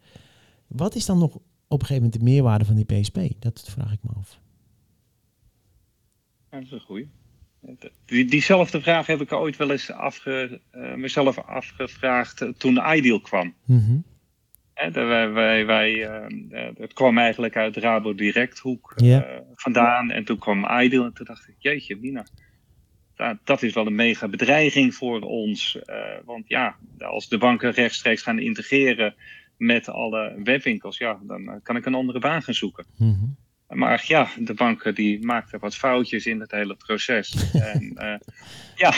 [0.67, 1.38] Wat is dan nog
[1.71, 3.17] op een gegeven moment de meerwaarde van die PSP?
[3.39, 4.39] Dat vraag ik me af.
[6.49, 7.10] dat is een goeie.
[8.05, 13.53] Die, diezelfde vraag heb ik ooit wel eens afge, uh, mezelf afgevraagd toen Ideal kwam.
[13.65, 14.03] Mm
[14.89, 19.21] wij, wij, wij, uh, het kwam eigenlijk uit Rabo Direct hoek uh,
[19.55, 20.12] vandaan.
[20.12, 22.25] En toen kwam Ideal en toen dacht ik, jeetje Mina,
[23.15, 25.79] dat, dat is wel een mega bedreiging voor ons.
[26.25, 29.15] Want ja, als de banken rechtstreeks gaan integreren
[29.62, 32.86] met alle webwinkels, ja, dan kan ik een andere baan gaan zoeken.
[32.97, 33.36] Mm -hmm.
[33.78, 37.52] Maar ja, de banken die maakten wat foutjes in het hele proces.
[37.74, 37.93] en
[38.76, 38.93] ja,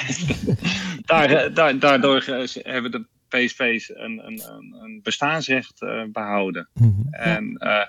[1.11, 2.23] daar, daar, daardoor
[2.53, 4.41] hebben de PSV's een, een,
[4.81, 6.69] een bestaansrecht uh, behouden.
[6.73, 7.13] Mm -hmm.
[7.13, 7.85] En, uh,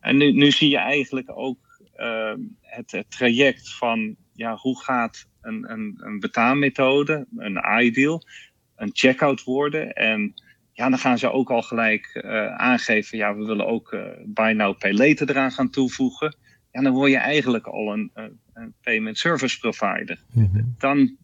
[0.00, 1.58] en nu, nu zie je eigenlijk ook
[1.96, 8.22] uh, het, het, traject van ja, hoe gaat een, een, een betaalmethode, een ideal,
[8.76, 9.92] een checkout worden.
[9.92, 10.34] En
[10.78, 12.20] ja, dan gaan ze ook al gelijk
[12.56, 16.36] aangeven, ja, we willen ook buy now, pay later eraan gaan toevoegen.
[16.72, 18.10] Ja, dan word je eigenlijk al een,
[18.52, 20.22] een payment service provider.
[20.32, 20.74] Mm -hmm.
[20.78, 21.16] Dan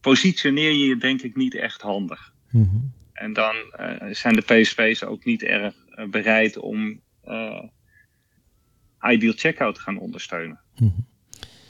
[0.00, 2.34] positioneer je je denk ik niet echt handig.
[2.50, 2.92] Mm -hmm.
[3.12, 7.62] En dan uh, zijn de PSP's ook niet erg uh, bereid om uh,
[9.00, 10.60] ideal checkout te gaan ondersteunen.
[10.76, 11.06] Mm -hmm.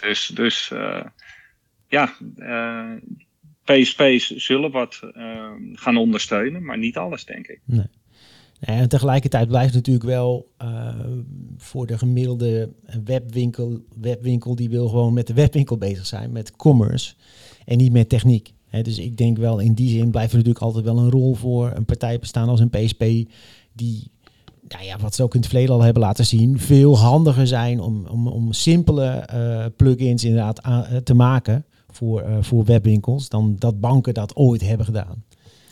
[0.01, 0.73] Dus, dus
[1.87, 2.15] ja,
[3.73, 5.01] PSP's zullen wat
[5.73, 7.61] gaan ondersteunen, maar niet alles, denk ik.
[7.65, 7.87] Nee.
[8.61, 10.51] En tegelijkertijd blijft natuurlijk wel
[11.57, 12.73] voor de gemiddelde
[13.05, 17.15] webwinkel, webwinkel, die wil gewoon met de webwinkel bezig zijn, met commerce
[17.65, 18.53] en niet met techniek.
[18.71, 21.73] Dus ik denk wel, in die zin blijft er natuurlijk altijd wel een rol voor
[21.75, 23.05] een partij bestaan als een PSP,
[23.73, 24.11] die,
[24.69, 27.81] nou ja, wat ze ook in het verleden al hebben laten zien, veel handiger zijn
[27.81, 33.57] om, om, om simpele uh, plugins inderdaad uh, te maken voor, uh, voor webwinkels, dan
[33.59, 35.25] dat banken dat ooit hebben gedaan.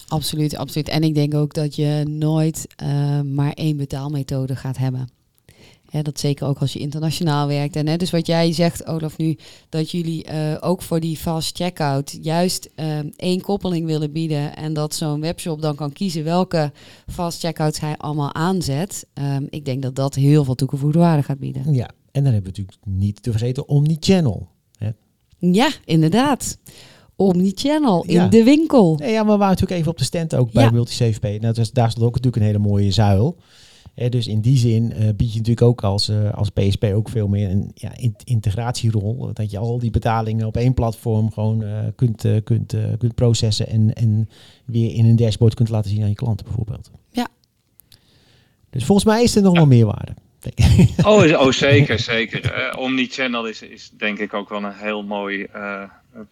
[0.09, 0.89] Absoluut, absoluut.
[0.89, 2.67] En ik denk ook dat je nooit
[3.25, 5.09] maar één betaalmethode gaat hebben.
[5.91, 7.77] Ja, dat zeker ook als je internationaal werkt.
[7.77, 9.37] En hè, dus wat jij zegt, Olaf, nu,
[9.69, 14.57] dat jullie uh, ook voor die fast checkout juist uh, één koppeling willen bieden.
[14.57, 16.73] En dat zo'n webshop dan kan kiezen welke
[17.07, 19.07] fast checkouts hij allemaal aanzet.
[19.15, 21.75] Um, ik denk dat dat heel veel toegevoegde waarde gaat bieden.
[21.75, 24.49] Ja, en dan hebben we natuurlijk niet te vergeten Omnichannel.
[25.39, 26.59] Ja, inderdaad.
[27.17, 28.29] Omnichannel in ja.
[28.29, 28.97] de winkel.
[28.97, 30.71] Nee, ja, maar we waren natuurlijk even op de stand ook bij ja.
[30.71, 31.41] MultiSafeP.
[31.41, 33.37] Nou, dus daar stond ook natuurlijk een hele mooie zuil.
[33.95, 37.09] Eh, dus in die zin uh, bied je natuurlijk ook als, uh, als PSP ook
[37.09, 39.31] veel meer een ja, in integratierol.
[39.33, 44.29] Dat je al die betalingen op één platform gewoon kunt, kunt, kunt processen en, en
[44.65, 46.91] weer in een dashboard kunt laten zien aan je klanten bijvoorbeeld.
[47.11, 47.29] Ja.
[48.71, 49.59] Dus volgens mij is er nog ja.
[49.59, 50.15] wel meerwaarde.
[51.03, 52.77] Oh, oh, zeker, zeker.
[52.77, 55.47] Omnichannel is, is denk ik ook wel een heel mooi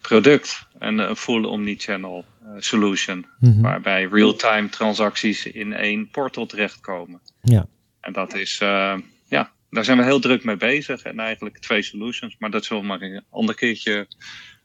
[0.01, 0.67] product.
[0.79, 2.25] Een, een full omnichannel
[2.57, 3.25] solution.
[3.39, 3.61] Mm -hmm.
[3.61, 7.19] Waarbij real-time transacties in één portal terechtkomen.
[7.41, 7.67] Ja.
[7.99, 8.93] En dat is, uh,
[9.25, 11.01] ja, daar zijn we heel druk mee bezig.
[11.01, 12.35] En eigenlijk twee solutions.
[12.39, 14.07] Maar dat zullen we maar een ander keertje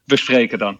[0.05, 0.77] bespreken dan.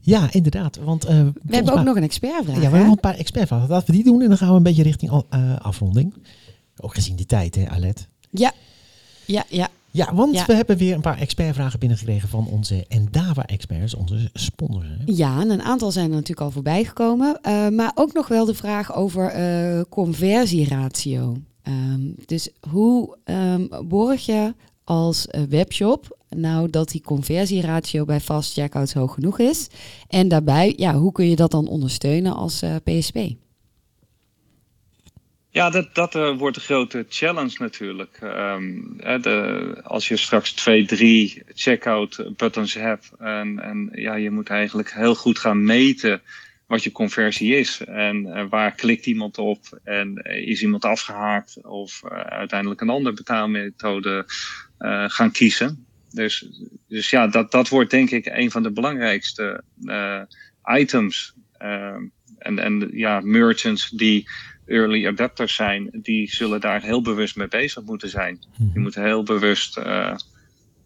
[0.00, 0.76] Ja, inderdaad.
[0.76, 1.10] Want, uh,
[1.42, 2.54] we hebben ook nog een expertvraag.
[2.54, 3.68] Ja, we hebben nog een paar expertvragen.
[3.68, 6.14] Laten we die doen en dan gaan we een beetje richting uh, afronding.
[6.80, 8.08] Ook gezien de tijd, hè, Alet?
[8.30, 8.52] Ja,
[9.24, 9.68] ja, ja.
[9.90, 10.46] Ja, want ja.
[10.46, 14.88] we hebben weer een paar expertvragen binnengekregen van onze Endava-experts, onze sponsors.
[15.04, 17.38] Ja, en een aantal zijn er natuurlijk al voorbij gekomen.
[17.42, 21.36] Uh, maar ook nog wel de vraag over uh, conversieratio.
[21.62, 28.52] Um, dus hoe um, borg je als uh, webshop nou dat die conversieratio bij fast
[28.52, 29.68] checkouts hoog genoeg is?
[30.08, 33.18] En daarbij, ja, hoe kun je dat dan ondersteunen als PSP?
[35.58, 38.18] Ja, dat, dat uh, wordt een grote challenge natuurlijk.
[38.22, 44.48] Um, de, als je straks twee, drie checkout buttons hebt en, en ja, je moet
[44.48, 46.22] eigenlijk heel goed gaan meten
[46.66, 51.58] wat je conversie is en uh, waar klikt iemand op en uh, is iemand afgehaakt
[51.62, 54.24] of uiteindelijk een andere betaalmethode
[55.08, 55.86] gaan kiezen.
[56.10, 56.46] Dus,
[56.88, 59.64] dus ja, dat, dat wordt denk ik een van de belangrijkste
[60.64, 61.34] items.
[61.58, 62.02] Ehm,
[62.38, 64.28] en, en ja, merchants die
[64.68, 68.38] early adapters zijn, die zullen daar heel bewust mee bezig moeten zijn.
[68.58, 70.14] Die moeten heel bewust uh,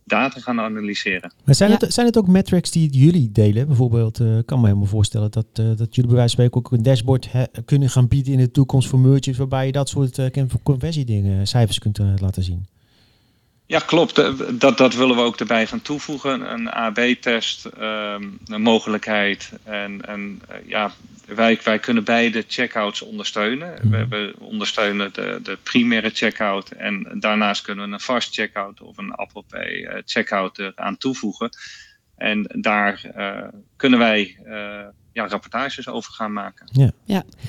[0.04, 1.32] data gaan analyseren.
[1.44, 1.76] Maar zijn, ja.
[1.78, 3.66] het, zijn het ook metrics die jullie delen?
[3.66, 6.56] Bijvoorbeeld, ik uh, kan me helemaal voorstellen dat, uh, dat jullie bij wijze van spreken
[6.56, 7.28] ook een dashboard
[7.64, 10.26] kunnen gaan bieden in de toekomst voor merchants, waarbij je dat soort uh,
[10.62, 12.66] conversiedingen, cijfers kunt laten zien.
[13.72, 14.14] Ja, klopt.
[14.60, 16.52] Dat, dat willen we ook erbij gaan toevoegen.
[16.52, 19.52] Een AB-test, um, een mogelijkheid.
[19.64, 20.92] En, en ja,
[21.26, 23.78] wij, wij kunnen beide checkouts ondersteunen.
[23.82, 23.90] Mm.
[23.90, 28.98] We, we, ondersteunen de, de primaire checkout en daarnaast kunnen we een fast checkout of
[28.98, 31.50] een Apple Pay checkout eraan toevoegen.
[32.16, 36.66] En daar uh, kunnen wij uh, ja, rapportages over gaan maken.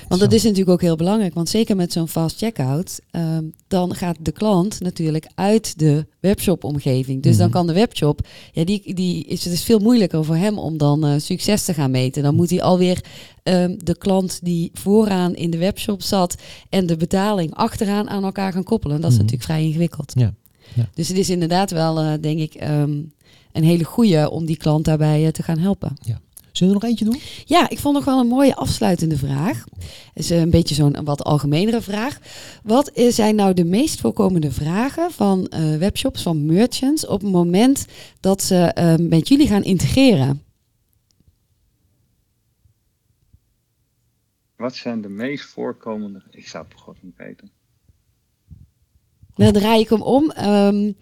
[0.08, 1.34] Want dat is natuurlijk ook heel belangrijk.
[1.34, 7.22] Want zeker met zo'n fast checkout, ehm, dan gaat de klant natuurlijk uit de webshop-omgeving.
[7.22, 7.56] Dus dan Mhm.
[7.56, 11.04] kan de webshop, ja, die, die is, het is veel moeilijker voor hem om dan
[11.06, 12.22] eh, succes te gaan meten.
[12.22, 13.04] Dan moet hij alweer
[13.42, 16.34] ehm, de klant die vooraan in de webshop zat
[16.68, 18.96] en de betaling achteraan aan elkaar gaan koppelen.
[19.00, 19.24] Dat is Mhm.
[19.24, 20.12] natuurlijk vrij ingewikkeld.
[20.16, 20.34] Ja.
[20.74, 20.88] Ja.
[20.94, 22.90] Dus het is inderdaad wel, eh, denk ik, ehm,
[23.52, 25.96] een hele goede om die klant daarbij eh, te gaan helpen.
[26.56, 27.20] Zullen we nog eentje doen?
[27.44, 29.64] Ja, ik vond nog wel een mooie afsluitende vraag.
[29.78, 32.18] Het is eh, een beetje zo'n wat algemenere vraag.
[32.62, 37.86] Wat zijn nou de meest voorkomende vragen van eh, webshops, van merchants, op het moment
[38.20, 40.42] dat ze eh, met jullie gaan integreren?
[44.56, 46.22] Wat zijn de meest voorkomende?
[46.30, 47.50] Ik zou het god niet weten.
[49.34, 50.30] Dan draai ik hem om.
[50.30, 50.92] Ehm,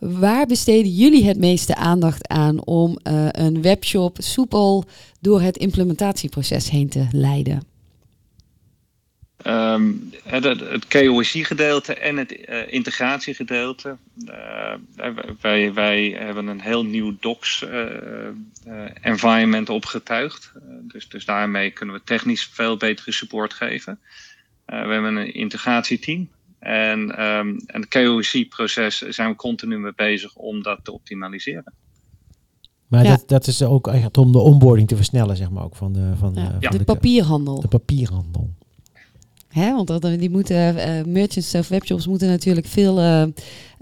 [0.00, 4.84] waar besteden jullie het meeste aandacht aan om eh, een webshop soepel
[5.20, 7.68] door het implementatieproces heen te leiden?
[9.36, 9.92] Ehm,
[10.24, 13.96] het, het, KYC-gedeelte en het eh, integratiegedeelte.
[14.26, 14.74] Eh,
[15.40, 20.52] wij, wij hebben een heel nieuw docs-environment opgetuigd.
[20.82, 23.98] Dus, dus daarmee kunnen we technisch veel betere support geven.
[24.66, 26.28] We hebben een integratieteam.
[26.60, 31.72] En, ehm, en het KYC-proces zijn we continu mee bezig om dat te optimaliseren.
[32.86, 33.10] Maar Ja.
[33.10, 36.12] dat, dat is ook echt om de onboarding te versnellen, zeg maar, ook van de,
[36.16, 37.60] van, Ja, eh, van de de, papierhandel.
[37.60, 38.50] de papierhandel.
[39.50, 43.30] Hè, want dat, die moeten, eh, merchants of webshops moeten natuurlijk veel eh, eh,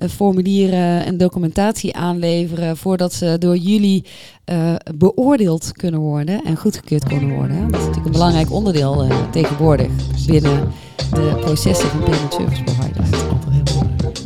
[0.08, 4.04] formulieren en documentatie aanleveren voordat ze door jullie
[4.44, 7.56] eh, beoordeeld kunnen worden en goedgekeurd kunnen worden.
[7.56, 9.90] Dat is natuurlijk een belangrijk onderdeel eh, tegenwoordig
[10.26, 10.68] binnen
[11.10, 13.10] de processen van payment service providers.
[13.10, 14.18] Altijd heel belangrijk.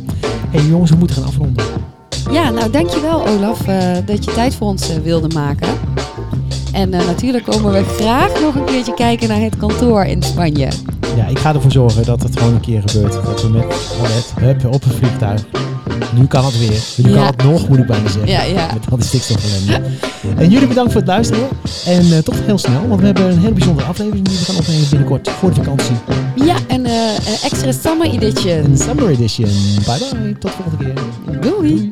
[0.49, 1.65] hey, jongens, we moeten gaan afronden.
[2.31, 5.67] Ja, nou dankjewel Olaf eh, dat je tijd voor ons eh, wilde maken.
[6.73, 10.67] En eh, natuurlijk komen we graag nog een keertje kijken naar het kantoor in Spanje.
[11.15, 13.13] Ja, ik ga ervoor zorgen dat het gewoon een keer gebeurt.
[13.25, 13.65] Dat we met
[13.97, 15.41] Paulette, hup, op een vliegtuig.
[16.15, 16.79] Nu kan het weer.
[16.97, 17.15] Nu Ja.
[17.15, 18.27] kan het nog, moet ik bijna zeggen.
[18.27, 18.67] Ja, ja.
[18.73, 19.81] Met al die stikstofellende.
[20.37, 21.47] En jullie bedankt voor het luisteren.
[21.85, 24.55] En eh, tot heel snel, want we hebben een hele bijzondere aflevering die we gaan
[24.55, 25.95] opnemen binnenkort voor de vakantie.
[26.35, 28.57] Ja, en eh, extra summer edition.
[28.63, 29.49] Een Summer Edition.
[29.85, 31.41] Bye bye, tot volgende keer.
[31.41, 31.59] Doei.
[31.59, 31.87] Doei.